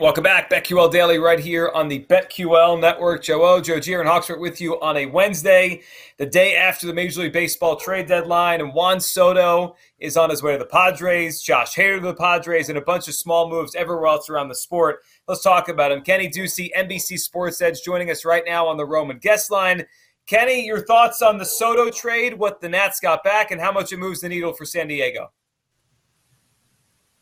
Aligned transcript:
Welcome 0.00 0.24
back, 0.24 0.48
BetQL 0.48 0.90
Daily, 0.90 1.18
right 1.18 1.38
here 1.38 1.70
on 1.74 1.88
the 1.88 2.06
BetQL 2.06 2.80
Network. 2.80 3.22
Joe 3.22 3.44
O, 3.44 3.60
Joe 3.60 3.78
Gier, 3.78 4.00
and 4.00 4.08
Hawksworth 4.08 4.40
with 4.40 4.58
you 4.58 4.80
on 4.80 4.96
a 4.96 5.04
Wednesday, 5.04 5.82
the 6.16 6.24
day 6.24 6.56
after 6.56 6.86
the 6.86 6.94
Major 6.94 7.20
League 7.20 7.34
Baseball 7.34 7.76
trade 7.76 8.06
deadline. 8.06 8.62
And 8.62 8.72
Juan 8.72 8.98
Soto 8.98 9.76
is 9.98 10.16
on 10.16 10.30
his 10.30 10.42
way 10.42 10.52
to 10.52 10.58
the 10.58 10.64
Padres, 10.64 11.42
Josh 11.42 11.74
Hader 11.74 11.96
to 11.96 12.06
the 12.06 12.14
Padres, 12.14 12.70
and 12.70 12.78
a 12.78 12.80
bunch 12.80 13.08
of 13.08 13.14
small 13.14 13.50
moves 13.50 13.74
everywhere 13.74 14.06
else 14.06 14.30
around 14.30 14.48
the 14.48 14.54
sport. 14.54 15.00
Let's 15.28 15.42
talk 15.42 15.68
about 15.68 15.92
him. 15.92 16.00
Kenny 16.00 16.30
Ducey, 16.30 16.70
NBC 16.74 17.18
Sports 17.18 17.60
Edge, 17.60 17.82
joining 17.82 18.10
us 18.10 18.24
right 18.24 18.44
now 18.46 18.66
on 18.66 18.78
the 18.78 18.86
Roman 18.86 19.18
guest 19.18 19.50
line. 19.50 19.84
Kenny, 20.26 20.64
your 20.64 20.80
thoughts 20.80 21.20
on 21.20 21.36
the 21.36 21.44
Soto 21.44 21.90
trade, 21.90 22.32
what 22.32 22.62
the 22.62 22.70
Nats 22.70 23.00
got 23.00 23.22
back, 23.22 23.50
and 23.50 23.60
how 23.60 23.70
much 23.70 23.92
it 23.92 23.98
moves 23.98 24.22
the 24.22 24.30
needle 24.30 24.54
for 24.54 24.64
San 24.64 24.88
Diego? 24.88 25.30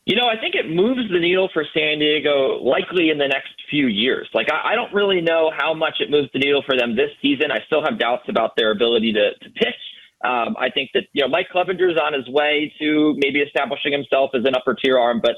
You 0.09 0.17
know, 0.17 0.27
I 0.27 0.41
think 0.41 0.55
it 0.55 0.70
moves 0.70 1.03
the 1.12 1.20
needle 1.20 1.51
for 1.53 1.67
San 1.77 1.98
Diego 1.98 2.64
likely 2.64 3.11
in 3.11 3.19
the 3.19 3.28
next 3.28 3.53
few 3.69 3.89
years. 3.89 4.27
Like, 4.33 4.47
I, 4.50 4.73
I 4.73 4.75
don't 4.75 4.92
really 4.95 5.20
know 5.20 5.53
how 5.55 5.75
much 5.75 5.97
it 6.00 6.11
moves 6.11 6.31
the 6.33 6.39
needle 6.39 6.62
for 6.65 6.78
them 6.78 6.97
this 6.97 7.11
season. 7.20 7.53
I 7.53 7.59
still 7.67 7.84
have 7.84 7.98
doubts 7.98 8.25
about 8.27 8.56
their 8.56 8.70
ability 8.70 9.12
to, 9.12 9.34
to 9.34 9.50
pitch. 9.50 9.83
Um, 10.25 10.56
I 10.59 10.70
think 10.70 10.92
that, 10.95 11.03
you 11.12 11.20
know, 11.20 11.28
Mike 11.28 11.48
Clevinger's 11.53 11.98
on 12.03 12.15
his 12.15 12.27
way 12.27 12.73
to 12.81 13.17
maybe 13.19 13.41
establishing 13.41 13.92
himself 13.92 14.31
as 14.33 14.47
an 14.47 14.55
upper 14.55 14.73
tier 14.73 14.98
arm. 14.98 15.20
But 15.23 15.33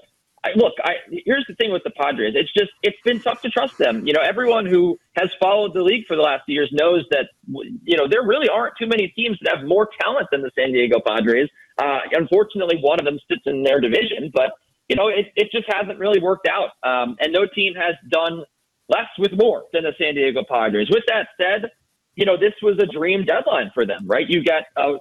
I, 0.45 0.51
look, 0.55 0.75
I, 0.85 0.93
here's 1.27 1.45
the 1.49 1.57
thing 1.57 1.73
with 1.73 1.83
the 1.83 1.91
Padres. 1.91 2.35
It's 2.37 2.53
just, 2.53 2.71
it's 2.85 2.97
been 3.05 3.19
tough 3.19 3.43
to 3.43 3.51
trust 3.51 3.77
them. 3.77 4.07
You 4.07 4.13
know, 4.13 4.23
everyone 4.23 4.67
who 4.67 5.01
has 5.17 5.31
followed 5.41 5.75
the 5.75 5.83
league 5.83 6.07
for 6.07 6.15
the 6.15 6.23
last 6.23 6.45
years 6.47 6.71
knows 6.73 7.05
that, 7.11 7.27
you 7.49 7.97
know, 7.97 8.07
there 8.09 8.23
really 8.23 8.49
aren't 8.49 8.75
too 8.79 8.87
many 8.87 9.09
teams 9.17 9.37
that 9.43 9.57
have 9.57 9.67
more 9.67 9.89
talent 10.01 10.29
than 10.31 10.43
the 10.43 10.53
San 10.57 10.73
Diego 10.73 11.01
Padres. 11.05 11.49
Uh, 11.81 12.01
unfortunately, 12.13 12.79
one 12.81 12.99
of 12.99 13.07
them 13.07 13.19
sits 13.29 13.43
in 13.47 13.63
their 13.63 13.81
division, 13.81 14.31
but 14.35 14.53
you 14.89 14.97
know 14.97 15.09
it, 15.09 15.27
it 15.37 15.49
just 15.53 15.65
hasn't 15.73 15.99
really 15.99 16.21
worked 16.21 16.47
out. 16.47 16.71
Um, 16.83 17.17
and 17.21 17.33
no 17.33 17.47
team 17.47 17.75
has 17.75 17.95
done 18.11 18.45
less 18.89 19.09
with 19.19 19.33
more 19.33 19.65
than 19.73 19.85
the 19.85 19.93
San 19.99 20.15
Diego 20.15 20.43
Padres. 20.49 20.89
With 20.91 21.05
that 21.07 21.29
said, 21.41 21.71
you 22.17 22.27
know 22.27 22.37
this 22.37 22.53
was 22.63 22.79
a 22.79 22.87
dream 22.87 23.25
deadline 23.25 23.71
for 23.73 23.87
them, 23.87 24.07
right? 24.07 24.29
You 24.29 24.45
got 24.45 24.65
uh, 24.77 24.99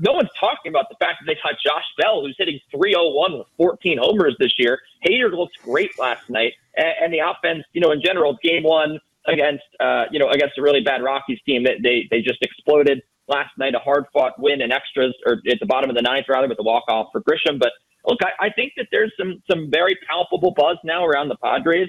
no 0.00 0.12
one's 0.12 0.30
talking 0.38 0.70
about 0.70 0.88
the 0.88 0.96
fact 0.98 1.18
that 1.20 1.26
they 1.26 1.34
got 1.34 1.54
Josh 1.64 1.84
Bell, 1.98 2.22
who's 2.22 2.34
hitting 2.38 2.58
301 2.72 3.38
with 3.38 3.46
14 3.56 3.98
homers 4.00 4.34
this 4.40 4.52
year. 4.58 4.80
Hader 5.06 5.30
looks 5.30 5.54
great 5.62 5.96
last 5.98 6.28
night, 6.28 6.54
and, 6.76 6.94
and 7.04 7.12
the 7.12 7.20
offense, 7.20 7.64
you 7.72 7.80
know, 7.80 7.92
in 7.92 8.02
general, 8.02 8.36
game 8.42 8.64
one 8.64 8.98
against 9.26 9.64
uh, 9.78 10.06
you 10.10 10.18
know 10.18 10.28
against 10.30 10.58
a 10.58 10.62
really 10.62 10.80
bad 10.80 11.02
Rockies 11.02 11.38
team, 11.46 11.62
that 11.64 11.82
they 11.82 12.08
they 12.10 12.20
just 12.20 12.42
exploded 12.42 13.02
last 13.28 13.50
night, 13.58 13.74
a 13.74 13.78
hard 13.78 14.04
fought 14.12 14.32
win 14.38 14.60
in 14.60 14.72
extras, 14.72 15.14
or 15.26 15.34
at 15.50 15.58
the 15.60 15.66
bottom 15.66 15.90
of 15.90 15.96
the 15.96 16.02
ninth, 16.02 16.26
rather, 16.28 16.48
with 16.48 16.56
the 16.56 16.64
walk 16.64 16.84
off 16.88 17.08
for 17.12 17.20
Grisham. 17.22 17.58
But 17.58 17.72
look, 18.06 18.18
I, 18.22 18.46
I 18.46 18.50
think 18.50 18.72
that 18.76 18.88
there's 18.90 19.12
some 19.18 19.42
some 19.50 19.70
very 19.70 19.98
palpable 20.08 20.52
buzz 20.56 20.76
now 20.84 21.04
around 21.04 21.28
the 21.28 21.36
Padres. 21.36 21.88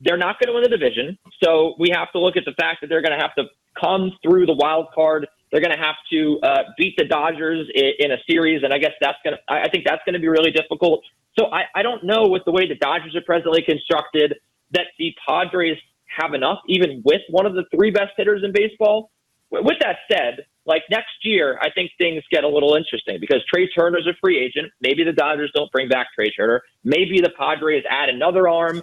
They're 0.00 0.18
not 0.18 0.38
going 0.38 0.48
to 0.48 0.54
win 0.54 0.62
the 0.62 0.76
division, 0.76 1.18
so 1.42 1.74
we 1.78 1.90
have 1.90 2.12
to 2.12 2.20
look 2.20 2.36
at 2.36 2.44
the 2.44 2.54
fact 2.60 2.80
that 2.80 2.86
they're 2.86 3.02
going 3.02 3.18
to 3.18 3.20
have 3.20 3.34
to 3.34 3.44
come 3.80 4.12
through 4.22 4.46
the 4.46 4.54
wild 4.54 4.86
card. 4.94 5.26
They're 5.50 5.60
going 5.60 5.74
to 5.74 5.82
have 5.82 5.96
to 6.12 6.38
uh, 6.42 6.62
beat 6.76 6.94
the 6.96 7.04
Dodgers 7.04 7.66
in, 7.74 7.92
in, 7.98 8.12
a 8.12 8.18
series, 8.28 8.62
and 8.62 8.72
I 8.72 8.78
guess 8.78 8.92
that's 9.00 9.18
going 9.24 9.36
to. 9.36 9.52
I 9.52 9.68
think 9.68 9.84
that's 9.86 10.02
going 10.04 10.12
to 10.12 10.20
be 10.20 10.28
really 10.28 10.52
difficult. 10.52 11.02
So 11.38 11.46
I, 11.46 11.62
I 11.74 11.82
don't 11.82 12.04
know 12.04 12.28
with 12.28 12.42
the 12.44 12.52
way 12.52 12.68
the 12.68 12.76
Dodgers 12.76 13.16
are 13.16 13.22
presently 13.22 13.62
constructed 13.62 14.34
that 14.72 14.86
the 14.98 15.14
Padres 15.26 15.78
have 16.18 16.34
enough, 16.34 16.58
even 16.68 17.02
with 17.04 17.22
one 17.30 17.46
of 17.46 17.54
the 17.54 17.64
three 17.74 17.90
best 17.90 18.12
hitters 18.16 18.42
in 18.44 18.52
baseball. 18.52 19.10
With 19.50 19.78
that 19.80 19.96
said, 20.10 20.44
like 20.68 20.82
next 20.90 21.24
year, 21.24 21.58
I 21.62 21.70
think 21.70 21.90
things 21.96 22.22
get 22.30 22.44
a 22.44 22.48
little 22.48 22.74
interesting 22.74 23.16
because 23.20 23.38
Trea 23.52 23.68
Turner's 23.68 24.06
a 24.06 24.12
free 24.20 24.38
agent. 24.38 24.70
Maybe 24.82 25.02
the 25.02 25.12
Dodgers 25.12 25.50
don't 25.54 25.72
bring 25.72 25.88
back 25.88 26.08
Trea 26.14 26.30
Turner. 26.30 26.62
Maybe 26.84 27.20
the 27.22 27.30
Padres 27.30 27.84
add 27.88 28.10
another 28.10 28.46
arm. 28.46 28.82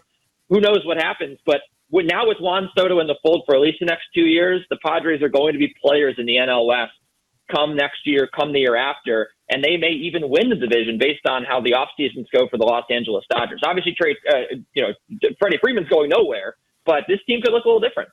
Who 0.50 0.60
knows 0.60 0.82
what 0.84 0.98
happens? 0.98 1.38
But 1.46 1.62
now 1.92 2.28
with 2.28 2.38
Juan 2.42 2.70
Soto 2.76 3.00
in 3.00 3.08
the 3.08 3.16
fold 3.22 3.44
for 3.46 3.54
at 3.54 3.62
least 3.62 3.78
the 3.80 3.86
next 3.86 4.06
two 4.16 4.26
years, 4.26 4.66
the 4.72 4.78
Padres 4.84 5.22
are 5.22 5.30
going 5.30 5.54
to 5.54 5.60
be 5.60 5.74
players 5.80 6.16
in 6.18 6.26
the 6.26 6.38
NL 6.38 6.66
West 6.66 6.94
come 7.54 7.76
next 7.76 8.00
year, 8.06 8.28
come 8.36 8.52
the 8.52 8.60
year 8.62 8.76
after, 8.76 9.30
and 9.52 9.64
they 9.64 9.78
may 9.78 9.92
even 9.92 10.28
win 10.28 10.50
the 10.50 10.56
division 10.56 10.98
based 10.98 11.28
on 11.30 11.44
how 11.44 11.62
the 11.62 11.76
off 11.76 11.90
seasons 11.96 12.28
go 12.34 12.48
for 12.50 12.58
the 12.58 12.66
Los 12.66 12.86
Angeles 12.90 13.24
Dodgers. 13.30 13.62
Obviously, 13.64 13.94
Trea, 13.94 14.16
uh, 14.28 14.56
you 14.74 14.82
know, 14.82 15.30
Freddie 15.40 15.60
Freeman's 15.62 15.88
going 15.88 16.10
nowhere, 16.10 16.56
but 16.84 17.04
this 17.08 17.20
team 17.28 17.42
could 17.44 17.54
look 17.54 17.66
a 17.66 17.68
little 17.68 17.80
different. 17.80 18.10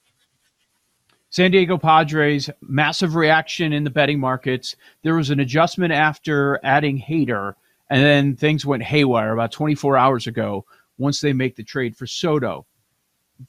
San 1.32 1.50
Diego 1.50 1.78
Padres, 1.78 2.50
massive 2.60 3.14
reaction 3.14 3.72
in 3.72 3.84
the 3.84 3.90
betting 3.90 4.20
markets. 4.20 4.76
There 5.02 5.14
was 5.14 5.30
an 5.30 5.40
adjustment 5.40 5.90
after 5.90 6.60
adding 6.62 7.00
Hader, 7.00 7.54
and 7.88 8.02
then 8.02 8.36
things 8.36 8.66
went 8.66 8.82
haywire 8.82 9.32
about 9.32 9.50
24 9.50 9.96
hours 9.96 10.26
ago 10.26 10.66
once 10.98 11.22
they 11.22 11.32
make 11.32 11.56
the 11.56 11.64
trade 11.64 11.96
for 11.96 12.06
Soto. 12.06 12.66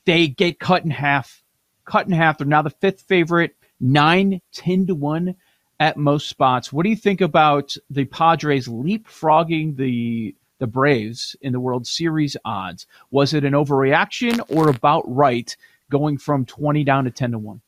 They 0.06 0.30
get 0.30 0.62
cut 0.62 0.86
in 0.86 0.92
half. 0.92 1.44
Cut 1.84 2.08
in 2.08 2.14
half. 2.14 2.38
They're 2.38 2.48
now 2.48 2.62
the 2.62 2.70
fifth 2.70 3.02
favorite, 3.02 3.54
9, 3.82 4.40
10 4.54 4.88
to 4.88 4.96
1 4.96 5.36
at 5.82 5.98
most 5.98 6.30
spots. 6.30 6.72
What 6.72 6.84
do 6.84 6.90
you 6.90 6.96
think 6.96 7.20
about 7.20 7.76
the 7.90 8.06
Padres 8.06 8.70
leapfrogging 8.70 9.76
the 9.76 10.34
the 10.60 10.68
Braves 10.68 11.36
in 11.42 11.52
the 11.52 11.60
World 11.60 11.86
Series 11.86 12.38
odds? 12.46 12.88
Was 13.12 13.34
it 13.34 13.44
an 13.44 13.52
overreaction 13.52 14.40
or 14.48 14.70
about 14.70 15.04
right 15.06 15.54
going 15.90 16.18
from 16.18 16.46
20 16.46 16.86
down 16.86 17.04
to 17.04 17.12
10 17.12 17.32
to 17.34 17.38
1? 17.40 17.62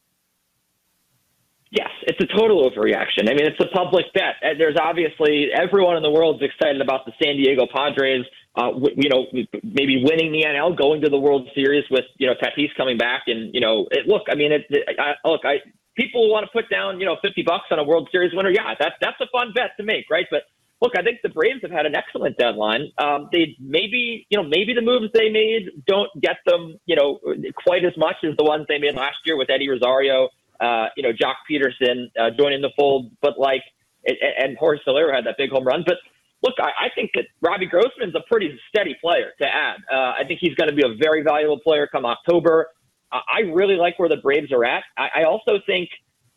Yes, 1.72 1.90
it's 2.04 2.20
a 2.22 2.38
total 2.38 2.70
overreaction. 2.70 3.28
I 3.28 3.34
mean, 3.34 3.46
it's 3.46 3.60
a 3.60 3.68
public 3.74 4.06
bet. 4.14 4.36
There's 4.58 4.78
obviously 4.80 5.50
everyone 5.54 5.98
in 5.98 6.04
the 6.04 6.12
world 6.12 6.42
is 6.42 6.50
excited 6.50 6.80
about 6.80 7.06
the 7.06 7.12
San 7.22 7.38
Diego 7.38 7.66
Padres. 7.74 8.26
Uh, 8.56 8.72
you 8.96 9.10
know, 9.10 9.26
maybe 9.64 10.02
winning 10.06 10.32
the 10.32 10.46
NL, 10.46 10.78
going 10.78 11.02
to 11.02 11.10
the 11.10 11.20
World 11.20 11.50
Series 11.54 11.84
with 11.92 12.06
you 12.18 12.28
know 12.28 12.34
Tatis 12.36 12.70
coming 12.78 12.98
back, 12.98 13.24
and 13.28 13.54
you 13.54 13.60
know, 13.60 13.88
it, 13.92 14.08
look, 14.08 14.24
I 14.30 14.36
mean, 14.36 14.54
it, 14.54 14.66
it, 14.70 14.98
I, 14.98 15.16
look, 15.28 15.42
I 15.44 15.56
people 15.98 16.32
want 16.32 16.46
to 16.46 16.52
put 16.52 16.70
down 16.70 17.00
you 17.00 17.06
know 17.06 17.18
50 17.22 17.44
bucks 17.44 17.66
on 17.72 17.80
a 17.80 17.84
World 17.84 18.08
Series 18.12 18.34
winner. 18.34 18.52
Yeah, 18.52 18.76
that's 18.80 18.96
that's 19.02 19.20
a 19.20 19.28
fun 19.32 19.52
bet 19.54 19.72
to 19.78 19.84
make, 19.84 20.06
right? 20.10 20.28
But 20.32 20.44
look, 20.82 20.94
I 20.98 21.02
think 21.02 21.20
the 21.24 21.30
Braves 21.30 21.60
have 21.64 21.72
had 21.72 21.86
an 21.86 21.96
excellent 21.96 22.38
deadline. 22.38 22.92
Um, 22.98 23.28
they 23.32 23.58
maybe, 23.60 24.28
you 24.30 24.38
know, 24.38 24.48
maybe 24.48 24.74
the 24.74 24.82
moves 24.82 25.12
they 25.14 25.30
made 25.30 25.84
don't 25.88 26.10
get 26.22 26.38
them, 26.46 26.80
you 26.86 26.96
know, 26.96 27.20
quite 27.66 27.84
as 27.84 27.98
much 27.98 28.18
as 28.24 28.38
the 28.38 28.44
ones 28.44 28.66
they 28.70 28.78
made 28.78 28.96
last 28.96 29.18
year 29.26 29.36
with 29.36 29.50
Eddie 29.50 29.70
Rosario 29.70 30.30
uh, 30.60 30.88
you 30.96 31.04
know, 31.04 31.12
Joc 31.12 31.36
Pederson 31.50 32.06
uh, 32.20 32.32
joining 32.38 32.62
the 32.62 32.72
fold, 32.78 33.12
but 33.22 33.40
like, 33.40 33.62
and, 34.06 34.18
and 34.38 34.58
Jorge 34.58 34.80
Soler 34.86 35.14
had 35.14 35.26
that 35.26 35.36
big 35.38 35.50
home 35.50 35.66
run. 35.66 35.84
But 35.86 35.98
look, 36.44 36.56
I, 36.60 36.86
I 36.86 36.90
think 36.94 37.12
that 37.16 37.26
Robbie 37.42 37.68
Grossman's 37.68 38.16
a 38.16 38.22
pretty 38.28 38.58
steady 38.70 38.96
player 39.02 39.32
to 39.42 39.48
add. 39.48 39.78
Uh, 39.92 40.14
I 40.20 40.24
think 40.28 40.40
he's 40.42 40.56
going 40.56 40.70
to 40.70 40.76
be 40.76 40.84
a 40.84 40.96
very 41.02 41.24
valuable 41.24 41.60
player 41.60 41.88
come 41.92 42.06
October. 42.06 42.68
I 43.12 43.42
really 43.54 43.76
like 43.76 43.98
where 43.98 44.10
the 44.10 44.18
Braves 44.18 44.52
are 44.52 44.66
at. 44.66 44.84
I, 44.98 45.22
I 45.22 45.24
also 45.24 45.60
think 45.66 45.90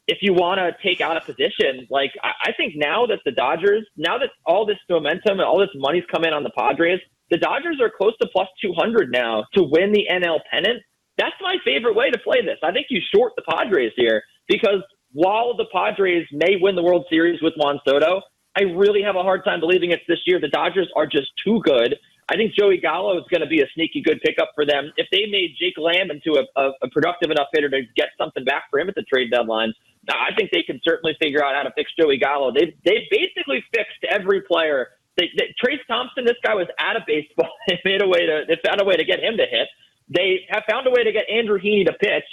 if 0.07 0.19
you 0.23 0.33
want 0.33 0.59
to 0.59 0.73
take 0.83 1.01
out 1.01 1.17
a 1.17 1.21
position, 1.21 1.87
like 1.91 2.13
I, 2.23 2.51
I 2.51 2.53
think 2.53 2.75
now 2.77 3.07
that 3.07 3.21
the 3.25 3.33
Dodgers, 3.33 3.87
now 3.97 4.19
that 4.19 4.31
all 4.47 4.65
this 4.65 4.79
momentum 4.89 5.41
and 5.41 5.43
all 5.43 5.59
this 5.59 5.71
money's 5.75 6.05
come 6.13 6.25
in 6.25 6.33
on 6.33 6.43
the 6.43 6.51
Padres, 6.57 7.01
the 7.31 7.37
Dodgers 7.37 7.81
are 7.81 7.91
close 7.91 8.17
to 8.21 8.29
plus 8.33 8.49
200 8.63 9.11
now 9.13 9.45
to 9.55 9.63
win 9.63 9.93
the 9.93 10.07
NL 10.11 10.39
pennant. 10.51 10.83
That's 11.19 11.37
my 11.41 11.57
favorite 11.65 11.95
way 11.95 12.11
to 12.11 12.19
play 12.19 12.43
this. 12.43 12.59
I 12.63 12.73
think 12.73 12.87
you 12.91 13.01
short 13.15 13.33
the 13.37 13.43
Padres 13.49 13.93
here 13.97 14.23
because 14.49 14.83
while 15.13 15.57
the 15.57 15.67
Padres 15.73 16.27
may 16.33 16.57
win 16.61 16.77
the 16.77 16.83
World 16.83 17.07
Series 17.11 17.43
with 17.43 17.55
Juan 17.57 17.81
Soto, 17.87 18.23
I 18.57 18.63
really 18.63 19.03
have 19.03 19.17
a 19.17 19.23
hard 19.23 19.45
time 19.45 19.61
believing 19.61 19.91
it's 19.91 20.03
this 20.09 20.21
year. 20.27 20.41
The 20.41 20.49
Dodgers 20.49 20.89
are 20.97 21.07
just 21.07 21.29
too 21.45 21.61
good. 21.65 21.97
I 22.31 22.37
think 22.37 22.53
Joey 22.55 22.77
Gallo 22.77 23.17
is 23.17 23.25
going 23.31 23.41
to 23.41 23.49
be 23.49 23.63
a 23.63 23.67
sneaky 23.75 24.03
good 24.03 24.21
pickup 24.23 24.51
for 24.55 24.67
them. 24.67 24.93
If 24.97 25.07
they 25.11 25.25
made 25.31 25.57
Jake 25.59 25.79
Lamb 25.79 26.11
into 26.11 26.39
a, 26.39 26.45
a, 26.61 26.73
a 26.83 26.91
productive 26.91 27.31
enough 27.31 27.49
hitter 27.53 27.71
to 27.71 27.83
get 27.97 28.09
something 28.19 28.45
back 28.45 28.65
for 28.71 28.79
him 28.79 28.89
at 28.89 28.95
the 28.95 29.03
trade 29.03 29.31
deadline, 29.31 29.73
I 30.11 30.35
think 30.37 30.51
they 30.53 30.63
can 30.63 30.81
certainly 30.85 31.17
figure 31.21 31.45
out 31.45 31.55
how 31.55 31.63
to 31.63 31.73
fix 31.75 31.91
Joey 31.99 32.19
Gallo. 32.19 32.53
They 32.53 32.77
they 32.85 33.09
basically 33.11 33.65
fixed 33.75 34.05
every 34.09 34.43
player. 34.43 34.89
They, 35.17 35.31
they, 35.37 35.55
Trayce 35.63 35.85
Thompson, 35.89 36.25
this 36.25 36.39
guy 36.45 36.55
was 36.55 36.69
out 36.79 36.97
of 36.97 37.03
baseball. 37.07 37.51
They 37.69 37.81
made 37.85 38.03
a 38.03 38.09
way 38.09 38.27
to 38.27 38.45
they 38.47 38.57
found 38.65 38.81
a 38.81 38.85
way 38.85 38.97
to 38.97 39.05
get 39.05 39.21
him 39.21 39.37
to 39.37 39.45
hit. 39.45 39.69
They 40.11 40.47
have 40.51 40.63
found 40.71 40.87
a 40.87 40.91
way 40.91 41.05
to 41.05 41.13
get 41.13 41.29
Andrew 41.29 41.59
Heaney 41.59 41.87
to 41.87 41.93
pitch. 41.93 42.25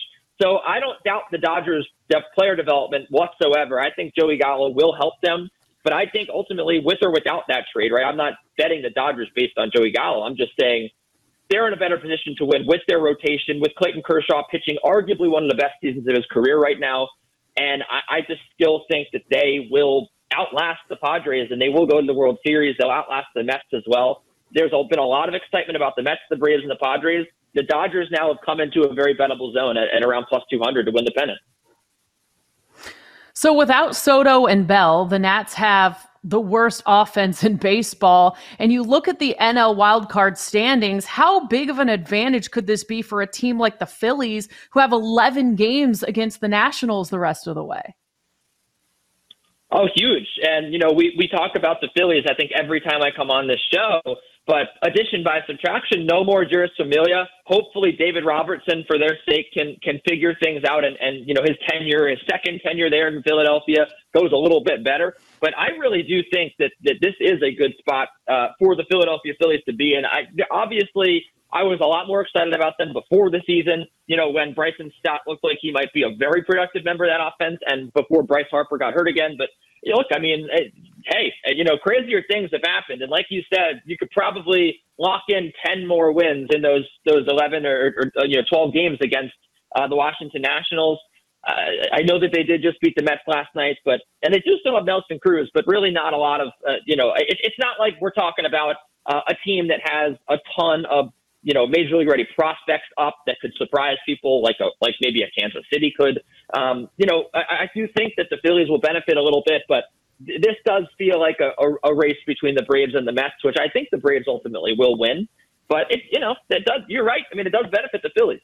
So 0.41 0.57
I 0.67 0.79
don't 0.79 1.01
doubt 1.03 1.23
the 1.31 1.37
Dodgers' 1.37 1.87
player 2.35 2.55
development 2.55 3.07
whatsoever. 3.09 3.79
I 3.79 3.91
think 3.93 4.13
Joey 4.17 4.37
Gallo 4.37 4.69
will 4.69 4.93
help 4.93 5.13
them. 5.23 5.49
But 5.83 5.93
I 5.93 6.07
think 6.11 6.29
ultimately, 6.33 6.81
with 6.83 6.97
or 7.03 7.11
without 7.11 7.43
that 7.47 7.65
trade, 7.71 7.91
right? 7.93 8.03
I'm 8.03 8.17
not 8.17 8.33
betting 8.57 8.81
the 8.81 8.89
Dodgers 8.89 9.29
based 9.35 9.53
on 9.57 9.69
Joey 9.73 9.91
Gallo. 9.91 10.23
I'm 10.23 10.35
just 10.35 10.51
saying 10.59 10.89
they're 11.49 11.67
in 11.67 11.73
a 11.73 11.77
better 11.77 11.97
position 11.97 12.33
to 12.39 12.45
win 12.45 12.65
with 12.65 12.81
their 12.87 12.99
rotation, 12.99 13.59
with 13.61 13.71
Clayton 13.77 14.01
Kershaw 14.03 14.43
pitching 14.49 14.77
arguably 14.83 15.29
one 15.29 15.43
of 15.43 15.49
the 15.49 15.55
best 15.55 15.75
seasons 15.81 16.07
of 16.07 16.15
his 16.15 16.25
career 16.31 16.59
right 16.59 16.79
now. 16.79 17.07
And 17.55 17.83
I, 17.83 18.17
I 18.17 18.21
just 18.21 18.41
still 18.53 18.83
think 18.89 19.09
that 19.13 19.21
they 19.29 19.67
will 19.69 20.09
outlast 20.35 20.81
the 20.89 20.95
Padres 20.95 21.49
and 21.51 21.61
they 21.61 21.69
will 21.69 21.85
go 21.85 22.01
to 22.01 22.07
the 22.07 22.13
World 22.13 22.39
Series. 22.45 22.75
They'll 22.79 22.89
outlast 22.89 23.27
the 23.35 23.43
Mets 23.43 23.69
as 23.73 23.83
well. 23.87 24.23
There's 24.51 24.71
been 24.89 24.99
a 24.99 25.05
lot 25.05 25.29
of 25.29 25.35
excitement 25.35 25.75
about 25.75 25.93
the 25.95 26.03
Mets, 26.03 26.21
the 26.29 26.35
Braves, 26.35 26.63
and 26.63 26.71
the 26.71 26.81
Padres. 26.81 27.27
The 27.55 27.63
Dodgers 27.63 28.09
now 28.11 28.27
have 28.27 28.37
come 28.45 28.59
into 28.59 28.83
a 28.83 28.93
very 28.93 29.15
bettable 29.15 29.53
zone 29.53 29.77
at, 29.77 29.87
at 29.95 30.03
around 30.03 30.25
plus 30.29 30.43
200 30.51 30.85
to 30.85 30.91
win 30.91 31.05
the 31.05 31.11
pennant. 31.11 31.39
So 33.33 33.53
without 33.53 33.95
Soto 33.95 34.45
and 34.45 34.67
Bell, 34.67 35.05
the 35.05 35.19
Nats 35.19 35.53
have 35.55 36.07
the 36.25 36.41
worst 36.41 36.81
offense 36.85 37.43
in 37.43 37.55
baseball. 37.57 38.37
And 38.59 38.73
you 38.73 38.81
look 38.81 39.07
at 39.07 39.19
the 39.19 39.35
NL 39.39 39.75
wildcard 39.75 40.37
standings, 40.37 41.05
how 41.05 41.45
big 41.47 41.69
of 41.69 41.79
an 41.79 41.87
advantage 41.87 42.51
could 42.51 42.67
this 42.67 42.83
be 42.83 43.01
for 43.01 43.21
a 43.21 43.27
team 43.27 43.59
like 43.59 43.79
the 43.79 43.85
Phillies, 43.85 44.49
who 44.71 44.79
have 44.79 44.91
11 44.91 45.55
games 45.55 46.01
against 46.03 46.41
the 46.41 46.47
Nationals 46.47 47.09
the 47.09 47.19
rest 47.19 47.47
of 47.47 47.55
the 47.55 47.63
way? 47.63 47.95
Oh, 49.71 49.87
huge. 49.95 50.27
And, 50.41 50.73
you 50.73 50.79
know, 50.79 50.91
we, 50.91 51.15
we 51.17 51.27
talk 51.27 51.51
about 51.55 51.81
the 51.81 51.89
Phillies, 51.95 52.23
I 52.29 52.33
think, 52.33 52.51
every 52.55 52.81
time 52.81 53.01
I 53.01 53.11
come 53.15 53.29
on 53.29 53.47
this 53.47 53.61
show. 53.71 54.01
But 54.47 54.67
addition 54.83 55.23
by 55.23 55.39
subtraction, 55.47 56.05
no 56.05 56.23
more 56.23 56.45
Jeurys 56.45 56.69
Familia. 56.77 57.27
Hopefully, 57.45 57.93
David 57.97 58.25
Robertson, 58.25 58.83
for 58.85 58.99
their 58.99 59.17
sake, 59.27 59.47
can 59.51 59.75
can 59.81 59.99
figure 60.07 60.35
things 60.41 60.63
out, 60.63 60.85
and 60.85 60.95
and 61.01 61.27
you 61.27 61.33
know 61.33 61.41
his 61.41 61.57
tenure, 61.67 62.07
his 62.07 62.19
second 62.29 62.61
tenure 62.63 62.91
there 62.91 63.07
in 63.07 63.23
Philadelphia, 63.23 63.87
goes 64.13 64.31
a 64.31 64.37
little 64.37 64.63
bit 64.63 64.83
better. 64.83 65.15
But 65.41 65.57
I 65.57 65.69
really 65.79 66.03
do 66.03 66.21
think 66.31 66.53
that 66.59 66.71
that 66.83 66.97
this 67.01 67.15
is 67.19 67.41
a 67.41 67.55
good 67.55 67.73
spot 67.79 68.09
uh, 68.27 68.49
for 68.59 68.75
the 68.75 68.85
Philadelphia 68.89 69.33
Phillies 69.39 69.61
to 69.67 69.73
be 69.73 69.95
in. 69.95 70.05
I 70.05 70.27
obviously 70.51 71.25
I 71.51 71.63
was 71.63 71.79
a 71.81 71.87
lot 71.87 72.05
more 72.05 72.21
excited 72.21 72.53
about 72.53 72.77
them 72.77 72.93
before 72.93 73.31
the 73.31 73.41
season. 73.47 73.87
You 74.05 74.17
know, 74.17 74.29
when 74.29 74.53
Bryson 74.53 74.91
Stott 74.99 75.21
looked 75.25 75.43
like 75.43 75.57
he 75.59 75.71
might 75.71 75.91
be 75.91 76.03
a 76.03 76.13
very 76.19 76.43
productive 76.43 76.85
member 76.85 77.05
of 77.05 77.09
that 77.09 77.21
offense, 77.25 77.59
and 77.65 77.91
before 77.93 78.21
Bryce 78.21 78.45
Harper 78.51 78.77
got 78.77 78.93
hurt 78.93 79.07
again. 79.07 79.35
But 79.39 79.49
look, 79.85 80.07
I 80.13 80.19
mean, 80.19 80.47
hey, 81.07 81.33
you 81.55 81.63
know, 81.63 81.77
crazier 81.77 82.23
things 82.29 82.49
have 82.51 82.61
happened, 82.63 83.01
and 83.01 83.11
like 83.11 83.27
you 83.29 83.41
said, 83.53 83.81
you 83.85 83.97
could 83.97 84.11
probably 84.11 84.81
lock 84.97 85.23
in 85.29 85.51
ten 85.65 85.85
more 85.87 86.11
wins 86.11 86.49
in 86.51 86.61
those 86.61 86.87
those 87.05 87.27
eleven 87.27 87.65
or, 87.65 87.93
or 88.15 88.25
you 88.25 88.37
know 88.37 88.43
twelve 88.49 88.73
games 88.73 88.97
against 89.01 89.33
uh, 89.75 89.87
the 89.87 89.95
Washington 89.95 90.41
Nationals. 90.41 90.99
Uh, 91.47 91.53
I 91.93 92.01
know 92.01 92.19
that 92.19 92.31
they 92.33 92.41
did 92.43 92.63
just 92.63 92.79
beat 92.81 92.95
the 92.97 93.03
Mets 93.03 93.21
last 93.27 93.49
night, 93.55 93.77
but 93.85 94.01
and 94.23 94.33
they 94.33 94.39
do 94.39 94.57
still 94.59 94.75
have 94.75 94.85
Nelson 94.85 95.19
Cruz, 95.19 95.49
but 95.53 95.65
really 95.67 95.91
not 95.91 96.13
a 96.13 96.17
lot 96.17 96.41
of 96.41 96.47
uh, 96.67 96.73
you 96.85 96.95
know. 96.95 97.13
It, 97.15 97.37
it's 97.41 97.57
not 97.59 97.79
like 97.79 97.93
we're 98.01 98.11
talking 98.11 98.45
about 98.45 98.75
uh, 99.05 99.21
a 99.27 99.35
team 99.45 99.67
that 99.67 99.81
has 99.83 100.17
a 100.29 100.37
ton 100.57 100.85
of 100.85 101.13
you 101.43 101.53
know 101.53 101.67
major 101.67 101.97
league 101.97 102.09
ready 102.09 102.27
prospects 102.35 102.89
up 102.97 103.15
that 103.27 103.37
could 103.41 103.53
surprise 103.57 103.97
people 104.05 104.41
like 104.41 104.55
a 104.59 104.69
like 104.81 104.95
maybe 105.01 105.21
a 105.21 105.39
Kansas 105.39 105.63
City 105.71 105.93
could. 105.95 106.21
Um, 106.57 106.89
you 106.97 107.05
know, 107.05 107.25
I, 107.33 107.39
I 107.39 107.69
do 107.75 107.87
think 107.95 108.13
that 108.17 108.27
the 108.31 108.37
Phillies 108.43 108.67
will 108.67 108.81
benefit 108.81 109.15
a 109.15 109.21
little 109.21 109.43
bit, 109.45 109.61
but 109.69 109.83
this 110.19 110.55
does 110.65 110.83
feel 110.97 111.19
like 111.19 111.37
a, 111.39 111.51
a, 111.61 111.91
a, 111.91 111.93
race 111.93 112.17
between 112.25 112.55
the 112.55 112.63
Braves 112.63 112.95
and 112.95 113.07
the 113.07 113.11
Mets, 113.11 113.43
which 113.43 113.57
I 113.59 113.69
think 113.69 113.89
the 113.91 113.97
Braves 113.97 114.25
ultimately 114.27 114.73
will 114.77 114.97
win. 114.97 115.27
But 115.67 115.91
it, 115.91 116.01
you 116.11 116.19
know, 116.19 116.35
that 116.49 116.63
does. 116.65 116.81
You're 116.87 117.03
right. 117.03 117.23
I 117.31 117.35
mean, 117.35 117.47
it 117.47 117.51
does 117.51 117.65
benefit 117.71 118.01
the 118.01 118.11
Phillies. 118.15 118.41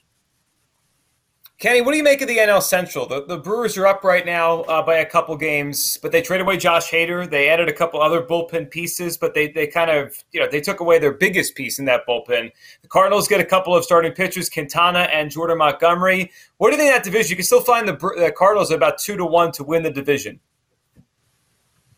Kenny, 1.61 1.81
what 1.81 1.91
do 1.91 1.97
you 1.97 2.03
make 2.03 2.19
of 2.23 2.27
the 2.27 2.39
NL 2.39 2.59
Central? 2.59 3.05
The, 3.05 3.23
the 3.23 3.37
Brewers 3.37 3.77
are 3.77 3.85
up 3.85 4.03
right 4.03 4.25
now 4.25 4.61
uh, 4.61 4.81
by 4.81 4.95
a 4.95 5.05
couple 5.05 5.37
games, 5.37 5.99
but 6.01 6.11
they 6.11 6.19
traded 6.19 6.47
away 6.47 6.57
Josh 6.57 6.89
Hader. 6.89 7.29
They 7.29 7.49
added 7.49 7.69
a 7.69 7.73
couple 7.73 8.01
other 8.01 8.23
bullpen 8.23 8.71
pieces, 8.71 9.15
but 9.15 9.35
they, 9.35 9.47
they 9.47 9.67
kind 9.67 9.91
of, 9.91 10.17
you 10.31 10.39
know, 10.39 10.47
they 10.49 10.59
took 10.59 10.79
away 10.79 10.97
their 10.97 11.13
biggest 11.13 11.53
piece 11.53 11.77
in 11.77 11.85
that 11.85 12.01
bullpen. 12.09 12.49
The 12.81 12.87
Cardinals 12.87 13.27
get 13.27 13.41
a 13.41 13.45
couple 13.45 13.75
of 13.75 13.83
starting 13.83 14.11
pitchers, 14.13 14.49
Quintana 14.49 15.07
and 15.13 15.29
Jordan 15.29 15.59
Montgomery. 15.59 16.31
What 16.57 16.71
do 16.71 16.77
you 16.77 16.81
think 16.81 16.95
that 16.95 17.03
division? 17.03 17.29
You 17.29 17.35
can 17.35 17.45
still 17.45 17.61
find 17.61 17.87
the, 17.87 17.93
the 17.93 18.33
Cardinals 18.35 18.71
about 18.71 18.97
two 18.97 19.15
to 19.17 19.25
one 19.27 19.51
to 19.51 19.63
win 19.63 19.83
the 19.83 19.91
division. 19.91 20.39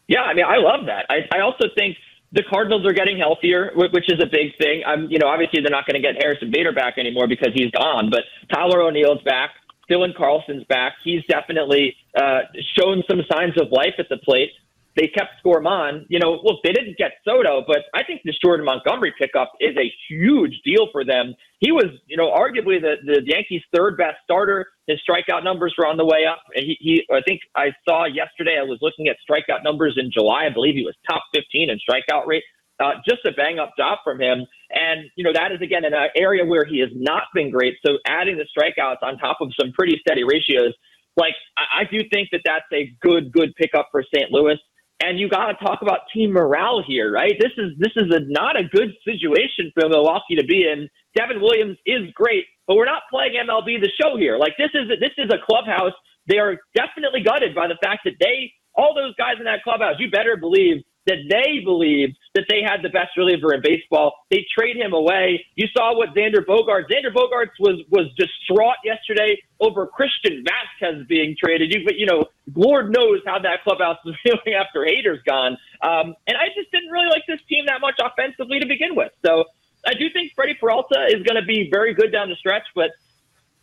Yeah, 0.08 0.22
I 0.22 0.34
mean, 0.34 0.46
I 0.46 0.58
love 0.58 0.86
that. 0.88 1.06
I, 1.10 1.28
I 1.36 1.42
also 1.42 1.66
think 1.78 1.98
the 2.32 2.44
Cardinals 2.44 2.86
are 2.86 2.94
getting 2.94 3.18
healthier, 3.18 3.72
which 3.76 4.12
is 4.12 4.20
a 4.22 4.26
big 4.26 4.58
thing. 4.58 4.84
I'm, 4.86 5.10
you 5.10 5.20
know, 5.20 5.28
obviously 5.28 5.62
they're 5.62 5.72
not 5.72 5.86
going 5.86 6.02
to 6.02 6.02
get 6.02 6.22
Harrison 6.22 6.52
Bader 6.52 6.74
back 6.74 6.98
anymore 6.98 7.28
because 7.28 7.54
he's 7.54 7.72
gone, 7.72 8.10
but 8.10 8.24
Tyler 8.52 8.82
O'Neill's 8.82 9.22
back. 9.24 9.52
Dylan 9.90 10.16
Carlson's 10.16 10.64
back. 10.66 10.94
He's 11.04 11.24
definitely 11.28 11.96
uh, 12.20 12.40
shown 12.78 13.04
some 13.10 13.22
signs 13.32 13.60
of 13.60 13.68
life 13.72 13.94
at 14.00 14.08
the 14.10 14.18
plate. 14.18 14.52
They 14.96 15.08
kept 15.08 15.42
Gorman. 15.44 16.06
You 16.10 16.20
know, 16.20 16.40
look, 16.44 16.60
they 16.64 16.72
didn't 16.72 16.98
get 16.98 17.14
Soto, 17.26 17.64
but 17.66 17.80
I 17.96 18.04
think 18.04 18.22
this 18.24 18.36
Jordan 18.44 18.66
Montgomery 18.66 19.14
pickup 19.20 19.52
is 19.60 19.76
a 19.78 19.92
huge 20.08 20.62
deal 20.64 20.88
for 20.92 21.04
them. 21.04 21.34
He 21.60 21.72
was, 21.72 21.88
you 22.08 22.18
know, 22.18 22.30
arguably 22.30 22.80
the, 22.80 22.96
the 23.04 23.22
Yankees' 23.26 23.64
third 23.74 23.98
best 23.98 24.18
starter. 24.24 24.68
His 24.88 25.00
strikeout 25.08 25.44
numbers 25.44 25.74
were 25.78 25.88
on 25.88 25.98
the 25.98 26.06
way 26.06 26.26
up. 26.30 26.40
He, 26.54 26.78
he, 26.80 27.04
I 27.12 27.22
think 27.26 27.42
I 27.56 27.72
saw 27.88 28.06
yesterday. 28.06 28.58
I 28.60 28.64
was 28.64 28.80
looking 28.82 29.08
at 29.08 29.18
strikeout 29.28 29.64
numbers 29.64 29.96
in 29.98 30.12
July. 30.12 30.46
I 30.46 30.54
believe 30.54 30.76
he 30.76 30.84
was 30.84 30.96
top 31.10 31.24
15 31.34 31.70
in 31.70 31.80
strikeout 31.80 32.28
rate. 32.28 32.44
Uh, 32.80 32.94
just 33.08 33.26
a 33.26 33.32
bang 33.32 33.60
up 33.60 33.72
job 33.78 34.00
from 34.04 34.20
him. 34.20 34.46
And, 34.72 35.10
you 35.16 35.24
know, 35.24 35.32
that 35.34 35.52
is, 35.52 35.62
again, 35.62 35.86
an 35.86 35.94
area 36.16 36.44
where 36.44 36.66
he 36.66 36.80
has 36.80 36.90
not 36.94 37.24
been 37.34 37.50
great. 37.50 37.76
So 37.86 37.98
adding 38.06 38.38
the 38.38 38.46
strikeouts 38.50 39.02
on 39.02 39.18
top 39.18 39.38
of 39.42 39.50
some 39.60 39.72
pretty 39.72 39.98
steady 40.06 40.24
ratios, 40.24 40.74
like, 41.16 41.36
I 41.58 41.84
do 41.90 42.00
think 42.12 42.30
that 42.32 42.42
that's 42.44 42.66
a 42.74 42.92
good, 43.00 43.32
good 43.32 43.54
pickup 43.56 43.90
for 43.92 44.04
St. 44.14 44.32
Louis. 44.32 44.58
And 45.04 45.20
you 45.20 45.30
got 45.30 45.48
to 45.48 45.56
talk 45.66 45.84
about 45.84 46.02
team 46.14 46.34
morale 46.34 46.84
here, 46.88 47.12
right? 47.12 47.34
This 47.40 47.52
is 47.58 47.74
this 47.80 47.92
is 47.98 48.14
a, 48.16 48.22
not 48.30 48.60
a 48.60 48.64
good 48.64 48.92
situation 49.06 49.72
for 49.76 49.90
Milwaukee 49.90 50.38
to 50.38 50.46
be 50.46 50.64
in. 50.72 50.90
Devin 51.18 51.42
Williams 51.42 51.78
is 51.86 52.12
great, 52.16 52.46
but 52.68 52.78
we're 52.78 52.86
not 52.86 53.04
playing 53.12 53.34
MLB 53.36 53.82
the 53.82 53.92
show 54.02 54.18
here. 54.18 54.38
Like 54.40 54.54
this 54.58 54.72
is 54.76 54.90
this 55.02 55.12
is 55.20 55.32
a 55.32 55.40
clubhouse. 55.46 55.94
They 56.28 56.40
are 56.40 56.58
definitely 56.76 57.24
gutted 57.24 57.56
by 57.56 57.68
the 57.68 57.78
fact 57.84 58.02
that 58.06 58.16
they 58.22 58.54
all 58.76 58.96
those 58.96 59.16
guys 59.18 59.36
in 59.40 59.46
that 59.46 59.64
clubhouse. 59.64 59.98
You 60.00 60.12
better 60.12 60.38
believe 60.38 60.84
that 61.08 61.20
they 61.30 61.60
believed 61.66 62.18
that 62.36 62.46
they 62.50 62.62
had 62.62 62.82
the 62.82 62.90
best 62.90 63.16
reliever 63.16 63.54
in 63.54 63.62
baseball. 63.62 64.26
They 64.32 64.46
trade 64.58 64.76
him 64.76 64.94
away. 64.94 65.46
You 65.56 65.68
saw 65.76 65.96
what 65.96 66.16
Xander 66.16 66.44
Bogaerts. 66.46 66.90
Xander 66.90 67.14
Bogaerts 67.14 67.60
was 67.60 67.82
was 67.90 68.08
distraught 68.18 68.78
yesterday 68.84 69.42
over 69.60 69.86
Christian 69.88 70.44
Vázquez 70.44 71.08
being 71.08 71.36
traded. 71.38 71.74
You, 71.74 71.86
but 71.86 71.96
you 71.96 72.06
know, 72.06 72.26
Lord 72.56 72.92
knows 72.92 73.22
how 73.26 73.40
that 73.40 73.64
clubhouse 73.64 73.98
is 74.06 74.16
feeling 74.24 74.60
after 74.60 74.82
Hader's 74.82 75.22
gone. 75.24 75.58
Um, 75.82 76.16
and 76.28 76.38
I 76.38 76.48
just 76.56 76.72
didn't 76.72 76.90
really 76.90 77.10
like 77.10 77.24
this 77.28 77.40
team 77.48 77.66
that 77.68 77.82
much 77.82 78.00
offensively 78.04 78.60
to 78.60 78.68
begin 78.68 78.96
with. 78.96 79.12
So 79.26 79.46
I 79.86 79.94
do 79.94 80.10
think 80.10 80.34
Freddie 80.34 80.56
Peralta 80.56 81.08
is 81.10 81.24
going 81.24 81.40
to 81.40 81.46
be 81.46 81.70
very 81.70 81.94
good 81.94 82.12
down 82.12 82.30
the 82.30 82.36
stretch, 82.36 82.64
but 82.74 82.92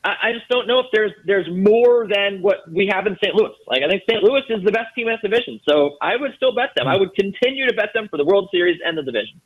I, 0.03 0.33
just 0.33 0.49
don't 0.49 0.67
know 0.67 0.81
if 0.81 0.87
there's 0.93 1.13
there's 1.27 1.47
more 1.51 2.09
than 2.09 2.41
what 2.41 2.59
we 2.73 2.89
have 2.91 3.07
in 3.07 3.17
St. 3.23 3.35
Louis. 3.35 3.53
Like 3.67 3.83
I 3.83 3.89
think 3.89 4.03
St. 4.09 4.23
Louis 4.23 4.43
is 4.49 4.65
the 4.65 4.73
best 4.73 4.95
team 4.95 5.09
in 5.09 5.17
the 5.21 5.29
division, 5.29 5.61
so 5.69 5.97
I 6.01 6.17
would 6.17 6.33
still 6.37 6.55
bet 6.55 6.71
them. 6.75 6.89
I 6.89 6.97
would 6.97 7.15
continue 7.15 7.67
to 7.67 7.75
bet 7.75 7.91
them 7.93 8.09
for 8.09 8.17
the 8.17 8.25
World 8.25 8.49
Series 8.51 8.81
and 8.85 8.97
the 8.97 9.03
division. 9.03 9.41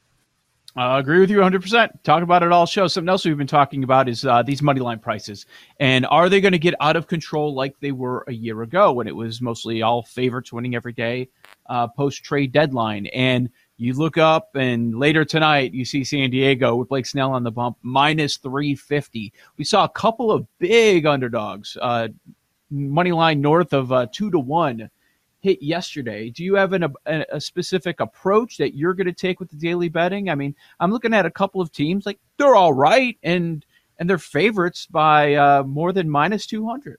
I 0.77 0.99
agree 0.99 1.21
with 1.21 1.31
you 1.31 1.39
100%. 1.39 2.03
Talk 2.03 2.25
about 2.25 2.43
it 2.43 2.51
all 2.51 2.67
show. 2.67 2.89
Something 2.89 3.09
else 3.09 3.25
we've 3.25 3.39
been 3.39 3.47
talking 3.47 3.85
about 3.85 4.09
is 4.09 4.25
uh, 4.25 4.43
these 4.43 4.61
money 4.61 4.81
line 4.81 4.99
prices. 4.99 5.47
And 5.79 6.05
are 6.07 6.29
they 6.29 6.41
going 6.41 6.53
to 6.53 6.59
get 6.59 6.75
out 6.81 6.97
of 6.97 7.07
control 7.07 7.55
like 7.55 7.79
they 7.79 7.93
were 7.93 8.25
a 8.27 8.33
year 8.33 8.61
ago 8.63 8.93
when 8.93 9.07
it 9.07 9.15
was 9.15 9.41
mostly 9.41 9.83
all 9.83 10.03
favorites 10.03 10.53
winning 10.53 10.75
every 10.75 10.93
day 10.93 11.29
uh, 11.67 11.87
post 11.87 12.25
trade 12.25 12.51
deadline? 12.51 13.07
And 13.07 13.51
you 13.77 13.95
look 13.95 14.19
up, 14.19 14.55
and 14.55 14.99
later 14.99 15.25
tonight, 15.25 15.75
you 15.75 15.85
see 15.85 16.05
San 16.05 16.31
Diego 16.31 16.77
with 16.77 16.89
Blake 16.89 17.07
Snell 17.07 17.33
on 17.33 17.43
the 17.43 17.51
bump, 17.51 17.77
minus 17.83 18.37
350. 18.37 19.33
We 19.57 19.65
saw 19.65 19.85
a 19.85 19.89
couple 19.89 20.31
of 20.31 20.47
big 20.59 21.07
underdogs, 21.07 21.77
uh, 21.81 22.09
money 22.71 23.13
line 23.13 23.41
north 23.41 23.73
of 23.73 23.93
uh, 23.93 24.07
two 24.13 24.31
to 24.31 24.39
one 24.39 24.91
hit 25.41 25.63
yesterday. 25.63 26.31
Do 26.31 26.45
you 26.45 26.55
have 26.55 26.73
an, 26.73 26.85
a, 27.07 27.25
a 27.33 27.41
specific 27.41 28.01
approach 28.01 28.57
that 28.59 28.75
you're 28.75 28.95
going 28.95 29.07
to 29.07 29.13
take 29.13 29.41
with 29.41 29.51
the 29.51 29.57
daily 29.57 29.89
betting? 29.89 30.31
I 30.31 30.35
mean, 30.35 30.55
I'm 30.81 30.91
looking 30.91 31.13
at 31.13 31.27
a 31.27 31.31
couple 31.31 31.61
of 31.61 31.73
teams 31.73 32.07
like 32.07 32.19
they're 32.39 32.57
all 32.57 32.73
right, 32.73 33.19
and 33.23 33.65
and 33.99 34.09
they're 34.09 34.19
favorites 34.19 34.87
by 34.87 35.35
uh, 35.35 35.63
more 35.65 35.93
than 35.93 36.09
minus 36.09 36.47
200. 36.47 36.99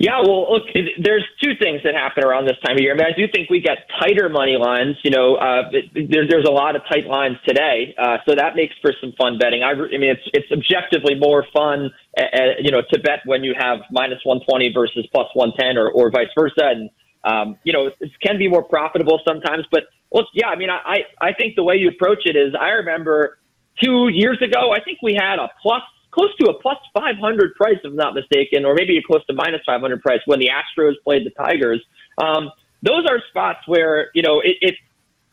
Yeah, 0.00 0.24
well, 0.24 0.50
look, 0.50 0.62
there's 0.96 1.28
two 1.44 1.52
things 1.60 1.82
that 1.84 1.92
happen 1.92 2.24
around 2.24 2.46
this 2.48 2.56
time 2.64 2.76
of 2.76 2.80
year. 2.80 2.94
I 2.94 2.96
mean, 2.96 3.04
I 3.04 3.12
do 3.14 3.28
think 3.30 3.50
we 3.50 3.60
get 3.60 3.84
tighter 4.00 4.30
money 4.30 4.56
lines. 4.56 4.96
You 5.04 5.10
know, 5.10 5.34
uh, 5.36 5.68
there, 5.92 6.24
there's 6.26 6.46
a 6.48 6.50
lot 6.50 6.74
of 6.74 6.80
tight 6.90 7.04
lines 7.04 7.36
today, 7.46 7.94
uh, 8.00 8.16
so 8.26 8.34
that 8.34 8.56
makes 8.56 8.72
for 8.80 8.94
some 8.98 9.12
fun 9.20 9.36
betting. 9.36 9.62
I, 9.62 9.72
I 9.72 9.98
mean, 10.00 10.08
it's 10.08 10.24
it's 10.32 10.50
objectively 10.50 11.16
more 11.16 11.44
fun, 11.52 11.90
uh, 12.16 12.24
you 12.60 12.70
know, 12.70 12.80
to 12.80 12.98
bet 13.00 13.20
when 13.26 13.44
you 13.44 13.52
have 13.60 13.80
minus 13.90 14.24
120 14.24 14.72
versus 14.72 15.06
plus 15.12 15.28
110, 15.34 15.76
or 15.76 15.90
or 15.90 16.10
vice 16.10 16.32
versa, 16.34 16.64
and 16.64 16.88
um, 17.24 17.58
you 17.64 17.74
know, 17.74 17.88
it 18.00 18.10
can 18.24 18.38
be 18.38 18.48
more 18.48 18.64
profitable 18.64 19.20
sometimes. 19.28 19.66
But 19.70 19.82
well, 20.10 20.24
yeah, 20.32 20.48
I 20.48 20.56
mean, 20.56 20.70
I 20.70 21.00
I 21.20 21.34
think 21.34 21.56
the 21.56 21.62
way 21.62 21.76
you 21.76 21.90
approach 21.90 22.24
it 22.24 22.36
is, 22.36 22.54
I 22.58 22.70
remember 22.80 23.36
two 23.84 24.08
years 24.08 24.40
ago, 24.40 24.72
I 24.72 24.80
think 24.82 25.00
we 25.02 25.12
had 25.12 25.38
a 25.38 25.50
plus 25.60 25.82
close 26.10 26.34
to 26.40 26.50
a 26.50 26.60
plus 26.60 26.78
500 26.94 27.54
price, 27.54 27.76
if 27.82 27.90
I'm 27.90 27.96
not 27.96 28.14
mistaken, 28.14 28.64
or 28.64 28.74
maybe 28.74 29.00
close 29.06 29.24
to 29.26 29.32
minus 29.32 29.60
500 29.64 30.02
price 30.02 30.20
when 30.26 30.38
the 30.38 30.50
Astros 30.50 30.94
played 31.04 31.24
the 31.24 31.30
Tigers. 31.30 31.82
Um, 32.18 32.50
those 32.82 33.06
are 33.08 33.20
spots 33.28 33.60
where, 33.66 34.10
you 34.14 34.22
know, 34.22 34.40
it, 34.40 34.56
it, 34.60 34.74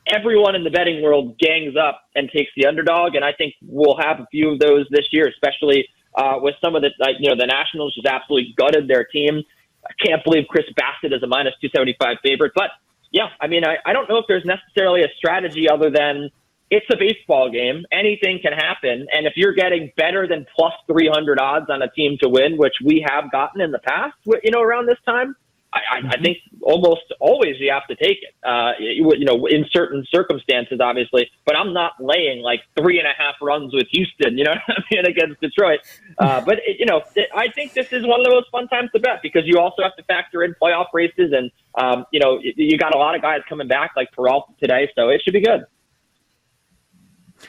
everyone 0.07 0.55
in 0.55 0.63
the 0.63 0.69
betting 0.69 1.01
world 1.01 1.37
gangs 1.39 1.75
up 1.75 2.03
and 2.15 2.29
takes 2.29 2.51
the 2.55 2.65
underdog. 2.65 3.15
And 3.15 3.23
I 3.25 3.33
think 3.33 3.55
we'll 3.61 3.97
have 3.97 4.19
a 4.19 4.27
few 4.31 4.51
of 4.51 4.59
those 4.59 4.85
this 4.91 5.05
year, 5.11 5.27
especially 5.27 5.87
uh, 6.15 6.35
with 6.37 6.55
some 6.63 6.75
of 6.75 6.81
the, 6.81 6.89
like, 6.99 7.15
you 7.19 7.29
know, 7.29 7.35
the 7.37 7.47
Nationals 7.47 7.95
just 7.95 8.07
absolutely 8.07 8.53
gutted 8.57 8.87
their 8.87 9.05
team. 9.05 9.43
I 9.85 9.93
can't 10.05 10.23
believe 10.23 10.45
Chris 10.49 10.65
Bassitt 10.79 11.15
is 11.15 11.23
a 11.23 11.27
minus 11.27 11.53
275 11.61 12.17
favorite. 12.23 12.51
But 12.55 12.71
yeah, 13.11 13.29
I 13.39 13.47
mean, 13.47 13.65
I, 13.65 13.77
I 13.85 13.93
don't 13.93 14.09
know 14.09 14.17
if 14.17 14.25
there's 14.27 14.45
necessarily 14.45 15.03
a 15.03 15.07
strategy 15.17 15.69
other 15.69 15.89
than 15.89 16.29
it's 16.69 16.85
a 16.91 16.97
baseball 16.97 17.49
game. 17.49 17.85
Anything 17.91 18.39
can 18.41 18.53
happen. 18.53 19.07
And 19.13 19.25
if 19.25 19.33
you're 19.35 19.53
getting 19.53 19.91
better 19.95 20.27
than 20.27 20.45
plus 20.55 20.73
300 20.91 21.39
odds 21.39 21.69
on 21.69 21.81
a 21.81 21.89
team 21.91 22.17
to 22.21 22.29
win, 22.29 22.57
which 22.57 22.73
we 22.83 23.05
have 23.07 23.31
gotten 23.31 23.61
in 23.61 23.71
the 23.71 23.79
past, 23.79 24.15
you 24.25 24.51
know, 24.51 24.61
around 24.61 24.87
this 24.87 24.99
time, 25.05 25.35
I, 25.73 25.97
I 25.97 26.01
mm-hmm. 26.01 26.23
think 26.23 26.37
almost 26.61 27.03
always 27.19 27.55
you 27.59 27.71
have 27.71 27.87
to 27.87 27.95
take 27.95 28.19
it. 28.21 28.33
Uh, 28.43 28.71
you, 28.79 29.11
you 29.17 29.25
know, 29.25 29.45
in 29.47 29.65
certain 29.71 30.05
circumstances, 30.09 30.79
obviously, 30.81 31.29
but 31.45 31.55
I'm 31.55 31.73
not 31.73 31.93
laying 31.99 32.41
like 32.41 32.61
three 32.79 32.99
and 32.99 33.07
a 33.07 33.11
half 33.17 33.35
runs 33.41 33.73
with 33.73 33.87
Houston, 33.91 34.37
you 34.37 34.45
know, 34.45 34.53
I 34.53 34.81
mean, 34.91 35.05
against 35.07 35.41
Detroit. 35.41 35.79
Uh, 36.17 36.41
but 36.41 36.59
it, 36.65 36.77
you 36.79 36.85
know, 36.85 37.01
it, 37.15 37.29
I 37.35 37.49
think 37.49 37.73
this 37.73 37.91
is 37.91 38.05
one 38.05 38.19
of 38.21 38.25
the 38.25 38.31
most 38.31 38.49
fun 38.49 38.67
times 38.69 38.91
to 38.93 38.99
bet 38.99 39.21
because 39.21 39.43
you 39.45 39.59
also 39.59 39.83
have 39.83 39.95
to 39.97 40.03
factor 40.03 40.43
in 40.43 40.55
playoff 40.61 40.87
races, 40.93 41.33
and 41.33 41.51
um, 41.75 42.05
you 42.11 42.19
know, 42.19 42.39
you 42.41 42.77
got 42.77 42.95
a 42.95 42.97
lot 42.97 43.15
of 43.15 43.21
guys 43.21 43.41
coming 43.47 43.67
back 43.67 43.91
like 43.95 44.11
Peralta 44.13 44.53
today, 44.59 44.89
so 44.95 45.09
it 45.09 45.21
should 45.23 45.33
be 45.33 45.41
good. 45.41 45.65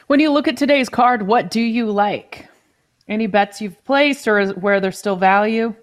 When 0.07 0.19
you 0.19 0.31
look 0.31 0.47
at 0.47 0.57
today's 0.57 0.89
card, 0.89 1.23
what 1.23 1.51
do 1.51 1.61
you 1.61 1.91
like? 1.91 2.47
Any 3.07 3.27
bets 3.27 3.59
you've 3.61 3.83
placed 3.85 4.27
or 4.27 4.47
where 4.53 4.79
there's 4.79 4.97
still 4.97 5.15
value? 5.15 5.75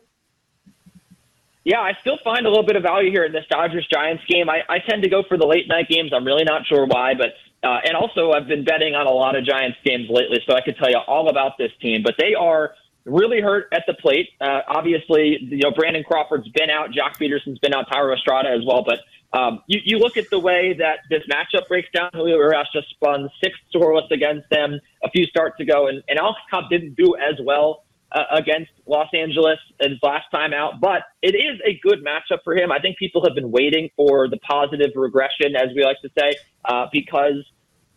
Yeah, 1.64 1.80
I 1.80 1.94
still 2.00 2.18
find 2.22 2.46
a 2.46 2.48
little 2.48 2.64
bit 2.64 2.76
of 2.76 2.84
value 2.84 3.10
here 3.10 3.24
in 3.24 3.32
this 3.32 3.44
Dodgers 3.50 3.86
Giants 3.92 4.22
game. 4.28 4.48
I, 4.48 4.60
I 4.68 4.78
tend 4.78 5.02
to 5.02 5.08
go 5.08 5.24
for 5.28 5.36
the 5.36 5.46
late 5.46 5.66
night 5.66 5.88
games. 5.88 6.12
I'm 6.14 6.24
really 6.24 6.44
not 6.44 6.64
sure 6.66 6.86
why, 6.86 7.14
but 7.14 7.30
uh, 7.66 7.80
and 7.84 7.96
also 7.96 8.30
I've 8.30 8.46
been 8.46 8.62
betting 8.62 8.94
on 8.94 9.08
a 9.08 9.10
lot 9.10 9.34
of 9.34 9.44
Giants 9.44 9.76
games 9.84 10.06
lately, 10.08 10.38
so 10.46 10.54
I 10.54 10.60
could 10.60 10.76
tell 10.76 10.88
you 10.88 10.98
all 11.08 11.28
about 11.28 11.58
this 11.58 11.72
team. 11.82 12.04
But 12.04 12.14
they 12.18 12.34
are 12.34 12.74
really 13.04 13.40
hurt 13.40 13.66
at 13.72 13.82
the 13.88 13.94
plate. 13.94 14.28
Uh, 14.40 14.60
obviously, 14.68 15.38
you 15.40 15.58
know 15.58 15.72
Brandon 15.72 16.04
Crawford's 16.04 16.48
been 16.50 16.70
out, 16.70 16.90
Joc 16.90 17.18
Pederson's 17.18 17.58
been 17.58 17.74
out, 17.74 17.90
Thairo 17.90 18.14
Estrada 18.14 18.50
as 18.50 18.64
well. 18.64 18.84
But 18.86 19.00
um, 19.32 19.60
you, 19.66 19.80
you 19.84 19.98
look 19.98 20.16
at 20.16 20.30
the 20.30 20.38
way 20.38 20.74
that 20.78 21.00
this 21.10 21.22
matchup 21.30 21.68
breaks 21.68 21.88
down. 21.92 22.10
Julio 22.12 22.36
Urias 22.36 22.68
just 22.72 22.90
spun 22.90 23.28
six 23.42 23.56
scoreless 23.74 24.10
against 24.10 24.48
them 24.50 24.80
a 25.02 25.10
few 25.10 25.26
starts 25.26 25.60
ago, 25.60 25.88
and, 25.88 26.02
and 26.08 26.18
Alex 26.18 26.38
Cobb 26.50 26.70
didn't 26.70 26.96
do 26.96 27.16
as 27.16 27.34
well 27.42 27.84
uh, 28.12 28.22
against 28.32 28.70
Los 28.86 29.08
Angeles 29.12 29.58
his 29.80 29.98
last 30.02 30.26
time 30.30 30.52
out, 30.52 30.80
but 30.80 31.02
it 31.22 31.34
is 31.34 31.60
a 31.64 31.78
good 31.82 32.04
matchup 32.04 32.38
for 32.44 32.56
him. 32.56 32.70
I 32.70 32.78
think 32.78 32.98
people 32.98 33.24
have 33.24 33.34
been 33.34 33.50
waiting 33.50 33.90
for 33.96 34.28
the 34.28 34.38
positive 34.38 34.92
regression, 34.94 35.56
as 35.56 35.68
we 35.74 35.84
like 35.84 36.00
to 36.02 36.10
say, 36.18 36.36
uh, 36.64 36.86
because 36.92 37.44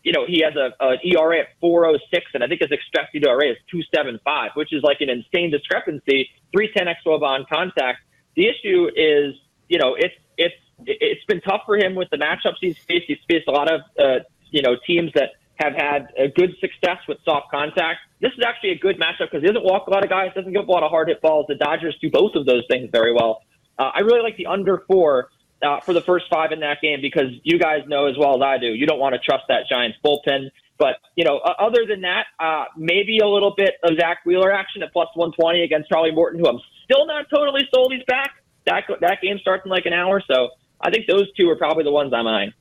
you 0.02 0.12
know 0.12 0.26
he 0.26 0.42
has 0.42 0.54
a, 0.56 0.72
an 0.80 0.98
ERA 1.04 1.40
at 1.40 1.46
406, 1.60 2.26
and 2.34 2.42
I 2.42 2.48
think 2.48 2.60
his 2.60 2.72
expected 2.72 3.24
ERA 3.24 3.50
is 3.50 3.56
275, 3.70 4.50
which 4.54 4.72
is 4.72 4.82
like 4.82 5.00
an 5.00 5.10
insane 5.10 5.50
discrepancy. 5.50 6.28
310 6.52 6.94
xwOBA 7.06 7.22
on 7.22 7.46
contact. 7.50 8.00
The 8.34 8.48
issue 8.48 8.90
is, 8.96 9.34
you 9.68 9.78
know, 9.78 9.94
it's 9.94 10.14
it's 10.36 10.56
it's 10.86 11.24
been 11.24 11.40
tough 11.40 11.62
for 11.66 11.76
him 11.76 11.94
with 11.94 12.08
the 12.10 12.16
matchups 12.16 12.56
he's 12.60 12.78
faced. 12.78 13.04
He's 13.06 13.18
faced 13.28 13.48
a 13.48 13.52
lot 13.52 13.72
of 13.72 13.80
uh, 13.98 14.24
you 14.50 14.62
know 14.62 14.76
teams 14.86 15.12
that 15.14 15.30
have 15.56 15.74
had 15.74 16.08
a 16.18 16.28
good 16.28 16.56
success 16.60 16.98
with 17.06 17.18
soft 17.24 17.50
contact. 17.50 18.00
This 18.20 18.32
is 18.32 18.44
actually 18.46 18.70
a 18.70 18.78
good 18.78 18.98
matchup 18.98 19.30
because 19.30 19.42
he 19.42 19.46
doesn't 19.46 19.64
walk 19.64 19.86
a 19.86 19.90
lot 19.90 20.02
of 20.02 20.10
guys, 20.10 20.30
doesn't 20.34 20.52
give 20.52 20.62
up 20.62 20.68
a 20.68 20.72
lot 20.72 20.82
of 20.82 20.90
hard 20.90 21.08
hit 21.08 21.20
balls. 21.20 21.46
The 21.48 21.54
Dodgers 21.54 21.96
do 22.00 22.10
both 22.10 22.34
of 22.34 22.46
those 22.46 22.62
things 22.68 22.88
very 22.90 23.12
well. 23.12 23.42
Uh, 23.78 23.90
I 23.94 24.00
really 24.00 24.22
like 24.22 24.36
the 24.36 24.46
under 24.46 24.82
four 24.86 25.28
uh, 25.62 25.80
for 25.80 25.92
the 25.92 26.00
first 26.00 26.26
five 26.30 26.52
in 26.52 26.60
that 26.60 26.80
game 26.80 27.00
because 27.02 27.28
you 27.42 27.58
guys 27.58 27.80
know 27.86 28.06
as 28.06 28.16
well 28.18 28.36
as 28.36 28.42
I 28.42 28.58
do, 28.58 28.68
you 28.68 28.86
don't 28.86 28.98
want 28.98 29.14
to 29.14 29.20
trust 29.20 29.44
that 29.48 29.68
Giants 29.68 29.98
bullpen. 30.04 30.50
But 30.78 30.96
you 31.14 31.24
know, 31.24 31.38
uh, 31.38 31.54
other 31.58 31.84
than 31.86 32.00
that, 32.02 32.26
uh, 32.38 32.64
maybe 32.76 33.18
a 33.18 33.28
little 33.28 33.54
bit 33.54 33.74
of 33.82 33.96
Zack 33.98 34.24
Wheeler 34.24 34.50
action 34.50 34.82
at 34.82 34.92
plus 34.92 35.08
120 35.14 35.62
against 35.62 35.90
Charlie 35.90 36.10
Morton, 36.10 36.40
who 36.40 36.48
I'm 36.48 36.60
still 36.84 37.06
not 37.06 37.26
totally 37.28 37.68
sold 37.72 37.92
he's 37.92 38.04
back. 38.04 38.30
That 38.66 38.84
that 39.00 39.20
game 39.20 39.38
starts 39.40 39.64
in 39.66 39.70
like 39.70 39.84
an 39.86 39.92
hour, 39.92 40.22
so 40.26 40.50
I 40.80 40.90
think 40.90 41.06
those 41.06 41.30
two 41.32 41.48
are 41.50 41.56
probably 41.56 41.84
the 41.84 41.92
ones 41.92 42.12
I'm 42.14 42.26
eyeing. 42.26 42.52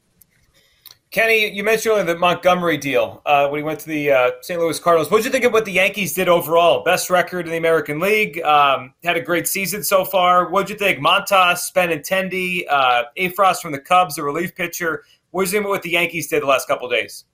Kenny, 1.11 1.51
you 1.51 1.63
mentioned 1.63 1.93
earlier 1.93 2.05
the 2.05 2.19
Montgomery 2.19 2.77
deal 2.77 3.23
uh, 3.25 3.47
when 3.47 3.59
he 3.59 3.63
went 3.63 3.79
to 3.79 3.87
the 3.87 4.11
uh, 4.11 4.31
St. 4.41 4.59
Louis 4.59 4.79
Cardinals. 4.79 5.09
What 5.09 5.17
did 5.17 5.25
you 5.25 5.31
think 5.31 5.43
of 5.43 5.51
what 5.51 5.65
the 5.65 5.71
Yankees 5.71 6.13
did 6.13 6.29
overall? 6.29 6.83
Best 6.83 7.09
record 7.09 7.47
in 7.47 7.51
the 7.51 7.57
American 7.57 7.99
League. 7.99 8.39
Um, 8.43 8.93
had 9.03 9.17
a 9.17 9.21
great 9.21 9.47
season 9.47 9.83
so 9.83 10.05
far. 10.05 10.49
What 10.49 10.67
did 10.67 10.73
you 10.73 10.77
think? 10.77 10.99
Montas, 10.99 11.73
Benintendi, 11.73 12.61
uh, 12.69 13.05
Effross 13.17 13.59
from 13.59 13.71
the 13.71 13.79
Cubs, 13.79 14.15
the 14.15 14.23
relief 14.23 14.53
pitcher. 14.53 15.03
What 15.31 15.45
did 15.45 15.47
you 15.47 15.57
think 15.57 15.65
of 15.65 15.69
what 15.69 15.81
the 15.81 15.89
Yankees 15.89 16.27
did 16.27 16.43
the 16.43 16.47
last 16.47 16.67
couple 16.67 16.87
days? 16.87 17.25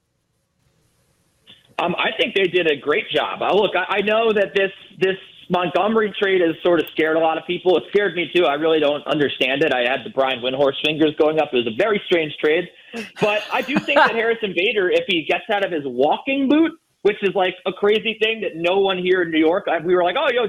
Um, 1.78 1.94
I 1.98 2.12
think 2.18 2.34
they 2.34 2.44
did 2.44 2.70
a 2.70 2.76
great 2.76 3.10
job. 3.10 3.42
Uh, 3.42 3.52
look, 3.52 3.76
I, 3.76 3.98
I 3.98 4.00
know 4.00 4.32
that 4.32 4.52
this 4.54 4.72
this 4.98 5.16
Montgomery 5.48 6.12
trade 6.18 6.40
has 6.40 6.56
sort 6.62 6.80
of 6.80 6.86
scared 6.90 7.16
a 7.16 7.20
lot 7.20 7.38
of 7.38 7.46
people. 7.46 7.76
It 7.76 7.84
scared 7.88 8.14
me 8.14 8.30
too. 8.34 8.44
I 8.44 8.54
really 8.54 8.80
don't 8.80 9.06
understand 9.06 9.62
it. 9.62 9.72
I 9.72 9.82
had 9.88 10.04
the 10.04 10.10
Brian 10.10 10.40
Windhorst 10.40 10.84
fingers 10.84 11.14
going 11.18 11.40
up. 11.40 11.50
It 11.52 11.56
was 11.56 11.66
a 11.66 11.76
very 11.76 12.00
strange 12.06 12.36
trade. 12.38 12.68
But 13.20 13.42
I 13.52 13.62
do 13.62 13.78
think 13.78 13.98
that 13.98 14.10
Harrison 14.14 14.54
Bader, 14.56 14.90
if 14.90 15.04
he 15.06 15.24
gets 15.24 15.44
out 15.50 15.64
of 15.64 15.70
his 15.70 15.82
walking 15.84 16.48
boot, 16.48 16.72
which 17.02 17.22
is 17.22 17.34
like 17.34 17.54
a 17.66 17.72
crazy 17.72 18.18
thing 18.20 18.40
that 18.40 18.56
no 18.56 18.80
one 18.80 18.98
here 18.98 19.22
in 19.22 19.30
New 19.30 19.38
York, 19.38 19.66
we 19.84 19.94
were 19.94 20.02
like, 20.02 20.16
oh, 20.18 20.26
yo, 20.32 20.48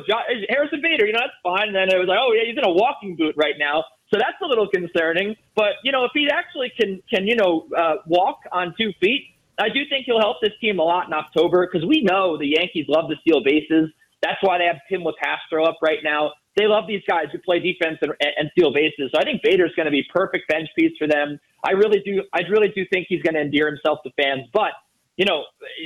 Harrison 0.49 0.81
Bader, 0.81 1.05
you 1.05 1.13
know, 1.13 1.19
that's 1.19 1.37
fine. 1.43 1.67
And 1.67 1.75
then 1.75 1.89
it 1.93 1.99
was 1.99 2.07
like, 2.07 2.17
oh, 2.19 2.33
yeah, 2.33 2.49
he's 2.49 2.57
in 2.57 2.65
a 2.65 2.73
walking 2.73 3.15
boot 3.15 3.35
right 3.37 3.55
now. 3.59 3.83
So 4.11 4.17
that's 4.17 4.41
a 4.41 4.47
little 4.47 4.67
concerning. 4.67 5.35
But, 5.55 5.73
you 5.83 5.91
know, 5.91 6.05
if 6.05 6.11
he 6.15 6.27
actually 6.31 6.71
can, 6.79 7.01
can 7.13 7.27
you 7.27 7.35
know, 7.35 7.67
uh, 7.77 7.95
walk 8.07 8.39
on 8.51 8.73
two 8.79 8.91
feet, 8.99 9.35
I 9.59 9.69
do 9.69 9.81
think 9.89 10.05
he'll 10.05 10.19
help 10.19 10.37
this 10.41 10.53
team 10.61 10.79
a 10.79 10.83
lot 10.83 11.07
in 11.07 11.13
October 11.13 11.67
because 11.67 11.85
we 11.87 12.01
know 12.01 12.37
the 12.37 12.47
Yankees 12.47 12.85
love 12.87 13.09
to 13.09 13.15
steal 13.21 13.43
bases. 13.43 13.89
That's 14.21 14.41
why 14.41 14.57
they 14.57 14.65
have 14.65 14.77
Tim 14.89 15.01
Locastro 15.01 15.67
up 15.67 15.77
right 15.81 15.99
now. 16.03 16.31
They 16.55 16.65
love 16.65 16.85
these 16.87 17.03
guys 17.07 17.25
who 17.31 17.37
play 17.39 17.59
defense 17.59 17.99
and, 18.01 18.11
and 18.19 18.49
steal 18.57 18.73
bases. 18.73 19.11
So 19.13 19.19
I 19.19 19.23
think 19.23 19.43
Bader's 19.43 19.73
going 19.75 19.85
to 19.85 19.91
be 19.91 20.03
perfect 20.13 20.47
bench 20.49 20.69
piece 20.77 20.97
for 20.97 21.07
them. 21.07 21.39
I 21.63 21.71
really 21.71 22.01
do. 22.03 22.23
I 22.33 22.41
really 22.49 22.69
do 22.69 22.83
think 22.91 23.05
he's 23.09 23.21
going 23.21 23.35
to 23.35 23.41
endear 23.41 23.67
himself 23.67 23.99
to 24.03 24.11
fans. 24.21 24.47
But 24.53 24.71
you 25.17 25.25
know, 25.25 25.43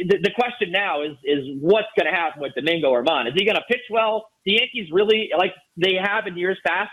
the, 0.07 0.17
the 0.23 0.31
question 0.35 0.71
now 0.71 1.03
is 1.03 1.17
is 1.23 1.43
what's 1.59 1.87
going 1.97 2.11
to 2.11 2.17
happen 2.17 2.41
with 2.41 2.53
Domingo 2.55 2.91
Germán? 2.91 3.27
Is 3.27 3.33
he 3.35 3.45
going 3.45 3.55
to 3.55 3.63
pitch 3.67 3.83
well? 3.89 4.29
The 4.45 4.53
Yankees 4.53 4.89
really, 4.91 5.29
like 5.37 5.53
they 5.77 5.95
have 6.01 6.27
in 6.27 6.37
years 6.37 6.57
past, 6.65 6.91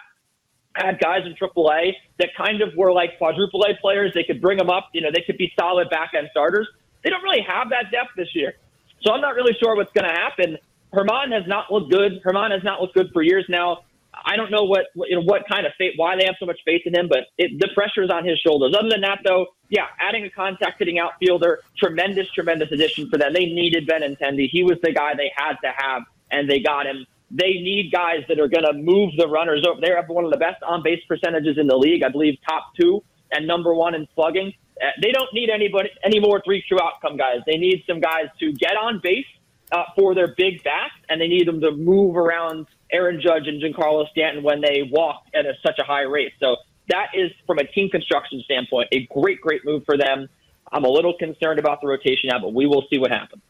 had 0.76 0.98
guys 1.00 1.22
in 1.26 1.34
AAA 1.34 1.92
that 2.18 2.30
kind 2.36 2.62
of 2.62 2.70
were 2.76 2.92
like 2.92 3.18
quadruple 3.18 3.64
A 3.64 3.74
players. 3.80 4.12
They 4.14 4.24
could 4.24 4.40
bring 4.40 4.58
them 4.58 4.70
up. 4.70 4.88
You 4.92 5.02
know, 5.02 5.10
they 5.12 5.22
could 5.22 5.38
be 5.38 5.52
solid 5.58 5.90
back 5.90 6.12
end 6.16 6.28
starters. 6.30 6.68
They 7.02 7.10
don't 7.10 7.22
really 7.22 7.42
have 7.42 7.70
that 7.70 7.90
depth 7.90 8.10
this 8.16 8.28
year. 8.34 8.54
So 9.02 9.12
I'm 9.12 9.20
not 9.20 9.34
really 9.34 9.56
sure 9.62 9.76
what's 9.76 9.92
going 9.92 10.08
to 10.08 10.14
happen. 10.14 10.58
Germán 10.92 11.32
has 11.32 11.46
not 11.46 11.72
looked 11.72 11.90
good. 11.90 12.22
Germán 12.22 12.50
has 12.50 12.62
not 12.64 12.80
looked 12.80 12.94
good 12.94 13.10
for 13.12 13.22
years 13.22 13.44
now. 13.48 13.84
I 14.24 14.36
don't 14.36 14.50
know 14.50 14.64
what 14.64 14.86
you 14.96 15.16
know 15.16 15.22
what 15.22 15.42
kind 15.48 15.64
of 15.66 15.72
fate 15.78 15.92
why 15.96 16.16
they 16.16 16.24
have 16.24 16.34
so 16.40 16.46
much 16.46 16.58
faith 16.64 16.82
in 16.86 16.94
him, 16.94 17.08
but 17.08 17.20
it, 17.36 17.60
the 17.60 17.68
pressure 17.74 18.02
is 18.02 18.10
on 18.10 18.24
his 18.24 18.38
shoulders. 18.40 18.74
Other 18.76 18.88
than 18.88 19.02
that, 19.02 19.20
though, 19.24 19.46
yeah, 19.68 19.86
adding 20.00 20.24
a 20.24 20.30
contact 20.30 20.78
hitting 20.78 20.98
outfielder, 20.98 21.60
tremendous, 21.76 22.28
tremendous 22.32 22.72
addition 22.72 23.08
for 23.10 23.18
them. 23.18 23.32
They 23.32 23.46
needed 23.46 23.86
Benintendi. 23.86 24.48
He 24.50 24.64
was 24.64 24.78
the 24.82 24.92
guy 24.92 25.14
they 25.14 25.30
had 25.36 25.54
to 25.62 25.72
have, 25.76 26.02
and 26.30 26.50
they 26.50 26.60
got 26.60 26.86
him. 26.86 27.06
they 27.30 27.54
need 27.60 27.92
guys 27.92 28.24
that 28.28 28.40
are 28.40 28.48
going 28.48 28.64
to 28.64 28.72
move 28.72 29.12
the 29.16 29.28
runners 29.28 29.64
over. 29.68 29.80
They 29.80 29.90
have 29.90 30.08
one 30.08 30.24
of 30.24 30.30
the 30.30 30.38
best 30.38 30.62
on 30.62 30.82
base 30.82 31.02
percentages 31.06 31.58
in 31.58 31.66
the 31.66 31.76
league, 31.76 32.02
I 32.02 32.08
believe, 32.08 32.38
top 32.48 32.72
two 32.80 33.02
and 33.32 33.46
number 33.46 33.74
one 33.74 33.94
in 33.94 34.06
slugging. 34.14 34.52
Uh, 34.80 34.86
they 35.02 35.12
don't 35.12 35.32
need 35.34 35.50
anybody 35.50 35.90
any 36.04 36.20
more 36.20 36.40
three 36.44 36.64
true 36.66 36.78
outcome 36.82 37.16
guys. 37.16 37.40
They 37.46 37.56
need 37.58 37.82
some 37.86 38.00
guys 38.00 38.26
to 38.40 38.52
get 38.52 38.76
on 38.76 39.00
base 39.02 39.26
uh, 39.72 39.84
for 39.96 40.14
their 40.14 40.34
big 40.36 40.62
bats, 40.64 40.94
and 41.08 41.20
they 41.20 41.28
need 41.28 41.46
them 41.46 41.60
to 41.60 41.72
move 41.72 42.16
around 42.16 42.66
Aaron 42.92 43.20
Judge 43.20 43.46
and 43.46 43.62
Giancarlo 43.62 44.08
Stanton 44.10 44.42
when 44.42 44.60
they 44.60 44.88
walk 44.90 45.24
at 45.34 45.46
a, 45.46 45.52
such 45.64 45.78
a 45.78 45.84
high 45.84 46.02
rate. 46.02 46.32
So 46.40 46.56
that 46.88 47.08
is, 47.14 47.30
from 47.46 47.58
a 47.58 47.64
team 47.64 47.90
construction 47.90 48.40
standpoint, 48.44 48.88
a 48.92 49.06
great, 49.06 49.40
great 49.40 49.64
move 49.64 49.84
for 49.84 49.96
them. 49.96 50.28
I'm 50.72 50.84
a 50.84 50.88
little 50.88 51.14
concerned 51.18 51.58
about 51.58 51.80
the 51.80 51.86
rotation 51.86 52.30
now, 52.32 52.38
but 52.38 52.54
we 52.54 52.66
will 52.66 52.84
see 52.90 52.98
what 52.98 53.10
happens. 53.10 53.42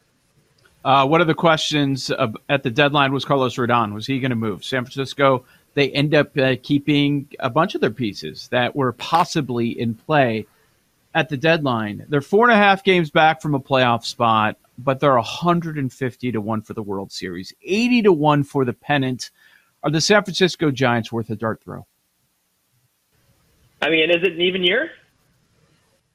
Uh, 0.83 1.05
one 1.05 1.19
of 1.19 1.27
the 1.27 1.35
questions 1.35 2.09
uh, 2.11 2.27
at 2.47 2.63
the 2.63 2.71
deadline 2.71 3.11
was 3.11 3.25
Carlos 3.25 3.55
Rodon. 3.55 3.93
Was 3.93 4.07
he 4.07 4.19
going 4.19 4.29
to 4.29 4.35
move? 4.35 4.63
San 4.63 4.85
Francisco, 4.85 5.43
they 5.73 5.89
end 5.91 6.15
up 6.15 6.37
uh, 6.37 6.55
keeping 6.63 7.27
a 7.39 7.49
bunch 7.49 7.75
of 7.75 7.81
their 7.81 7.91
pieces 7.91 8.47
that 8.49 8.75
were 8.75 8.93
possibly 8.93 9.77
in 9.77 9.93
play 9.93 10.45
at 11.19 11.27
the 11.27 11.35
deadline. 11.35 12.05
They're 12.07 12.21
four 12.21 12.49
and 12.49 12.53
a 12.53 12.57
half 12.57 12.81
games 12.81 13.11
back 13.11 13.41
from 13.41 13.53
a 13.53 13.59
playoff 13.59 14.05
spot, 14.05 14.55
but 14.77 15.01
they're 15.01 15.15
150 15.15 16.31
to 16.31 16.41
1 16.41 16.61
for 16.61 16.73
the 16.73 16.81
World 16.81 17.11
Series, 17.11 17.53
80 17.61 18.03
to 18.03 18.13
1 18.13 18.43
for 18.43 18.63
the 18.63 18.71
pennant. 18.71 19.31
Are 19.83 19.91
the 19.91 19.99
San 19.99 20.23
Francisco 20.23 20.71
Giants 20.71 21.11
worth 21.11 21.29
a 21.29 21.35
dart 21.35 21.61
throw? 21.61 21.85
I 23.81 23.89
mean, 23.89 24.09
is 24.09 24.23
it 24.23 24.31
an 24.31 24.41
even 24.41 24.63
year? 24.63 24.91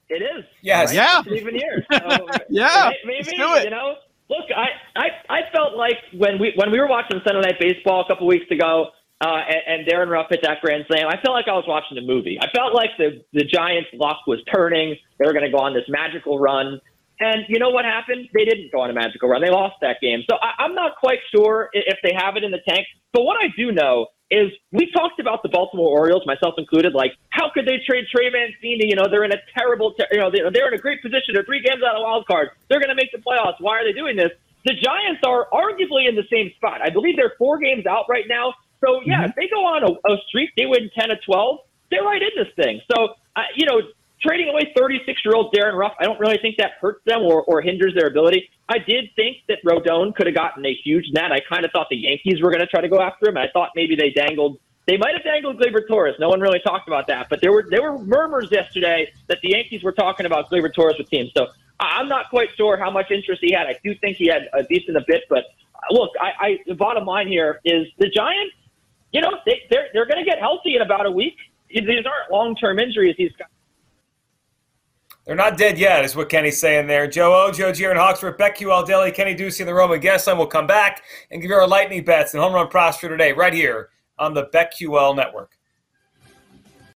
It 0.08 0.22
is. 0.22 0.44
Yes. 0.62 0.88
Right? 0.88 0.96
Yeah. 0.96 1.18
It's 1.18 1.28
an 1.28 1.34
even 1.34 1.54
year. 1.54 1.86
So 1.92 2.26
yeah. 2.48 2.90
Maybe, 3.04 3.24
let's 3.24 3.32
do 3.32 3.54
it. 3.56 3.64
you 3.64 3.70
know, 3.70 3.96
look, 4.30 4.46
I, 4.56 4.68
I, 4.96 5.08
I 5.28 5.40
felt 5.52 5.76
like 5.76 5.98
when 6.14 6.38
we 6.38 6.52
when 6.56 6.70
we 6.70 6.78
were 6.78 6.88
watching 6.88 7.20
Sunday 7.26 7.40
Night 7.40 7.60
Baseball 7.60 8.02
a 8.02 8.08
couple 8.08 8.26
weeks 8.26 8.50
ago, 8.50 8.88
uh, 9.20 9.40
and, 9.48 9.80
and 9.80 9.86
Darin 9.86 10.08
Ruf 10.08 10.26
hit 10.30 10.40
that 10.42 10.60
grand 10.60 10.84
slam, 10.88 11.06
I 11.08 11.20
felt 11.22 11.34
like 11.34 11.48
I 11.48 11.54
was 11.54 11.64
watching 11.66 11.96
a 11.98 12.02
movie. 12.02 12.38
I 12.40 12.50
felt 12.50 12.74
like 12.74 12.90
the 12.98 13.24
the 13.32 13.44
Giants' 13.44 13.88
luck 13.94 14.26
was 14.26 14.40
turning. 14.52 14.96
They 15.18 15.26
were 15.26 15.32
going 15.32 15.44
to 15.44 15.50
go 15.50 15.62
on 15.62 15.74
this 15.74 15.88
magical 15.88 16.38
run. 16.38 16.80
And 17.20 17.46
you 17.48 17.60
know 17.60 17.70
what 17.70 17.84
happened? 17.84 18.28
They 18.34 18.44
didn't 18.44 18.72
go 18.72 18.80
on 18.80 18.90
a 18.90 18.92
magical 18.92 19.28
run. 19.28 19.40
They 19.40 19.50
lost 19.50 19.76
that 19.82 20.00
game. 20.02 20.24
So 20.28 20.36
I, 20.36 20.64
I'm 20.64 20.74
not 20.74 20.96
quite 20.98 21.20
sure 21.34 21.70
if 21.72 21.98
they 22.02 22.12
have 22.16 22.36
it 22.36 22.42
in 22.42 22.50
the 22.50 22.60
tank. 22.68 22.86
But 23.12 23.22
what 23.22 23.36
I 23.40 23.48
do 23.56 23.70
know 23.70 24.08
is 24.30 24.50
we 24.72 24.90
talked 24.90 25.20
about 25.20 25.42
the 25.42 25.48
Baltimore 25.48 25.88
Orioles, 25.88 26.26
myself 26.26 26.54
included. 26.58 26.92
Like, 26.92 27.12
how 27.30 27.50
could 27.54 27.66
they 27.66 27.78
trade 27.86 28.04
Trey 28.10 28.30
Mancini? 28.30 28.90
You 28.90 28.96
know, 28.96 29.06
they're 29.08 29.22
in 29.22 29.32
a 29.32 29.38
terrible, 29.56 29.94
you 30.10 30.18
know, 30.18 30.30
they're 30.30 30.68
in 30.68 30.74
a 30.74 30.78
great 30.78 31.02
position. 31.02 31.34
They're 31.34 31.44
three 31.44 31.62
games 31.62 31.82
out 31.86 31.94
of 31.94 32.02
wild 32.02 32.26
card. 32.26 32.48
They're 32.68 32.80
going 32.80 32.90
to 32.90 32.98
make 32.98 33.12
the 33.12 33.18
playoffs. 33.18 33.60
Why 33.60 33.78
are 33.78 33.84
they 33.84 33.92
doing 33.92 34.16
this? 34.16 34.30
The 34.64 34.74
Giants 34.74 35.20
are 35.24 35.46
arguably 35.52 36.08
in 36.08 36.16
the 36.16 36.24
same 36.32 36.50
spot. 36.56 36.80
I 36.82 36.90
believe 36.90 37.16
they're 37.16 37.34
four 37.38 37.58
games 37.58 37.86
out 37.86 38.06
right 38.08 38.24
now. 38.26 38.54
So 38.84 39.00
yeah, 39.04 39.16
mm-hmm. 39.16 39.24
if 39.30 39.34
they 39.36 39.48
go 39.48 39.64
on 39.64 39.82
a, 39.84 40.12
a 40.12 40.16
streak, 40.28 40.50
they 40.56 40.66
win 40.66 40.90
ten 40.98 41.08
to 41.08 41.16
twelve. 41.24 41.60
They're 41.90 42.02
right 42.02 42.22
in 42.22 42.30
this 42.36 42.52
thing. 42.56 42.80
So 42.90 43.14
uh, 43.36 43.42
you 43.54 43.66
know, 43.66 43.80
trading 44.20 44.48
away 44.48 44.72
36 44.76 45.20
year 45.24 45.34
old 45.34 45.52
Darin 45.52 45.76
Ruf, 45.76 45.92
I 46.00 46.04
don't 46.04 46.18
really 46.18 46.38
think 46.38 46.56
that 46.56 46.72
hurts 46.80 47.00
them 47.04 47.22
or, 47.22 47.42
or 47.44 47.60
hinders 47.60 47.94
their 47.94 48.06
ability. 48.06 48.48
I 48.68 48.78
did 48.78 49.10
think 49.16 49.38
that 49.48 49.58
Rodon 49.64 50.14
could 50.14 50.26
have 50.26 50.34
gotten 50.34 50.64
a 50.64 50.74
huge 50.74 51.06
net. 51.12 51.30
I 51.30 51.40
kind 51.40 51.64
of 51.64 51.70
thought 51.72 51.88
the 51.90 51.96
Yankees 51.96 52.42
were 52.42 52.50
going 52.50 52.60
to 52.60 52.66
try 52.66 52.80
to 52.80 52.88
go 52.88 53.00
after 53.00 53.28
him. 53.28 53.36
I 53.36 53.48
thought 53.52 53.70
maybe 53.76 53.96
they 53.96 54.10
dangled. 54.10 54.58
They 54.86 54.96
might 54.96 55.14
have 55.14 55.24
dangled 55.24 55.58
Gleyber 55.58 55.86
Torres. 55.86 56.14
No 56.18 56.28
one 56.28 56.40
really 56.40 56.60
talked 56.60 56.88
about 56.88 57.06
that, 57.06 57.28
but 57.30 57.40
there 57.40 57.52
were 57.52 57.66
there 57.70 57.82
were 57.82 57.98
murmurs 57.98 58.48
yesterday 58.50 59.10
that 59.28 59.38
the 59.42 59.50
Yankees 59.50 59.82
were 59.82 59.92
talking 59.92 60.26
about 60.26 60.50
Gleyber 60.50 60.72
Torres 60.74 60.96
with 60.98 61.08
teams. 61.08 61.30
So 61.34 61.48
I'm 61.80 62.08
not 62.08 62.28
quite 62.28 62.48
sure 62.56 62.76
how 62.76 62.90
much 62.90 63.10
interest 63.10 63.40
he 63.42 63.52
had. 63.52 63.66
I 63.66 63.78
do 63.82 63.94
think 63.94 64.18
he 64.18 64.26
had 64.26 64.48
a 64.52 64.62
decent 64.62 64.96
a 64.96 65.04
bit, 65.06 65.22
but 65.28 65.44
uh, 65.74 65.92
look, 65.92 66.10
I, 66.20 66.32
I 66.38 66.58
the 66.66 66.74
bottom 66.74 67.06
line 67.06 67.28
here 67.28 67.60
is 67.64 67.86
the 67.98 68.08
Giants. 68.08 68.54
You 69.14 69.22
know, 69.22 69.30
they, 69.46 69.62
they're 69.70 69.86
they're 69.94 70.06
going 70.06 70.22
to 70.22 70.28
get 70.28 70.40
healthy 70.40 70.76
in 70.76 70.82
about 70.82 71.06
a 71.06 71.10
week. 71.10 71.36
These 71.70 71.82
aren't 71.88 72.30
long 72.30 72.54
term 72.56 72.78
injuries. 72.78 73.14
These 73.16 73.32
guys 73.38 73.48
they're 75.24 75.34
not 75.34 75.56
dead 75.56 75.78
yet, 75.78 76.04
is 76.04 76.14
what 76.14 76.28
Kenny's 76.28 76.60
saying 76.60 76.86
there. 76.86 77.06
Joe 77.06 77.46
O, 77.46 77.50
Joe 77.50 77.72
Gier, 77.72 77.94
Hawksworth, 77.94 78.36
BetQL 78.36 78.86
Daily, 78.86 79.10
Kenny 79.10 79.34
Ducey, 79.34 79.60
and 79.60 79.68
the 79.68 79.72
Roman 79.72 79.98
guest 79.98 80.26
line 80.26 80.36
will 80.36 80.46
come 80.46 80.66
back 80.66 81.02
and 81.30 81.40
give 81.40 81.50
you 81.50 81.56
our 81.56 81.66
lightning 81.66 82.04
bets 82.04 82.34
and 82.34 82.42
home 82.42 82.52
run 82.52 82.68
props 82.68 82.98
for 82.98 83.08
today, 83.08 83.32
right 83.32 83.54
here 83.54 83.88
on 84.18 84.34
the 84.34 84.48
BetQL 84.48 85.16
Network. 85.16 85.56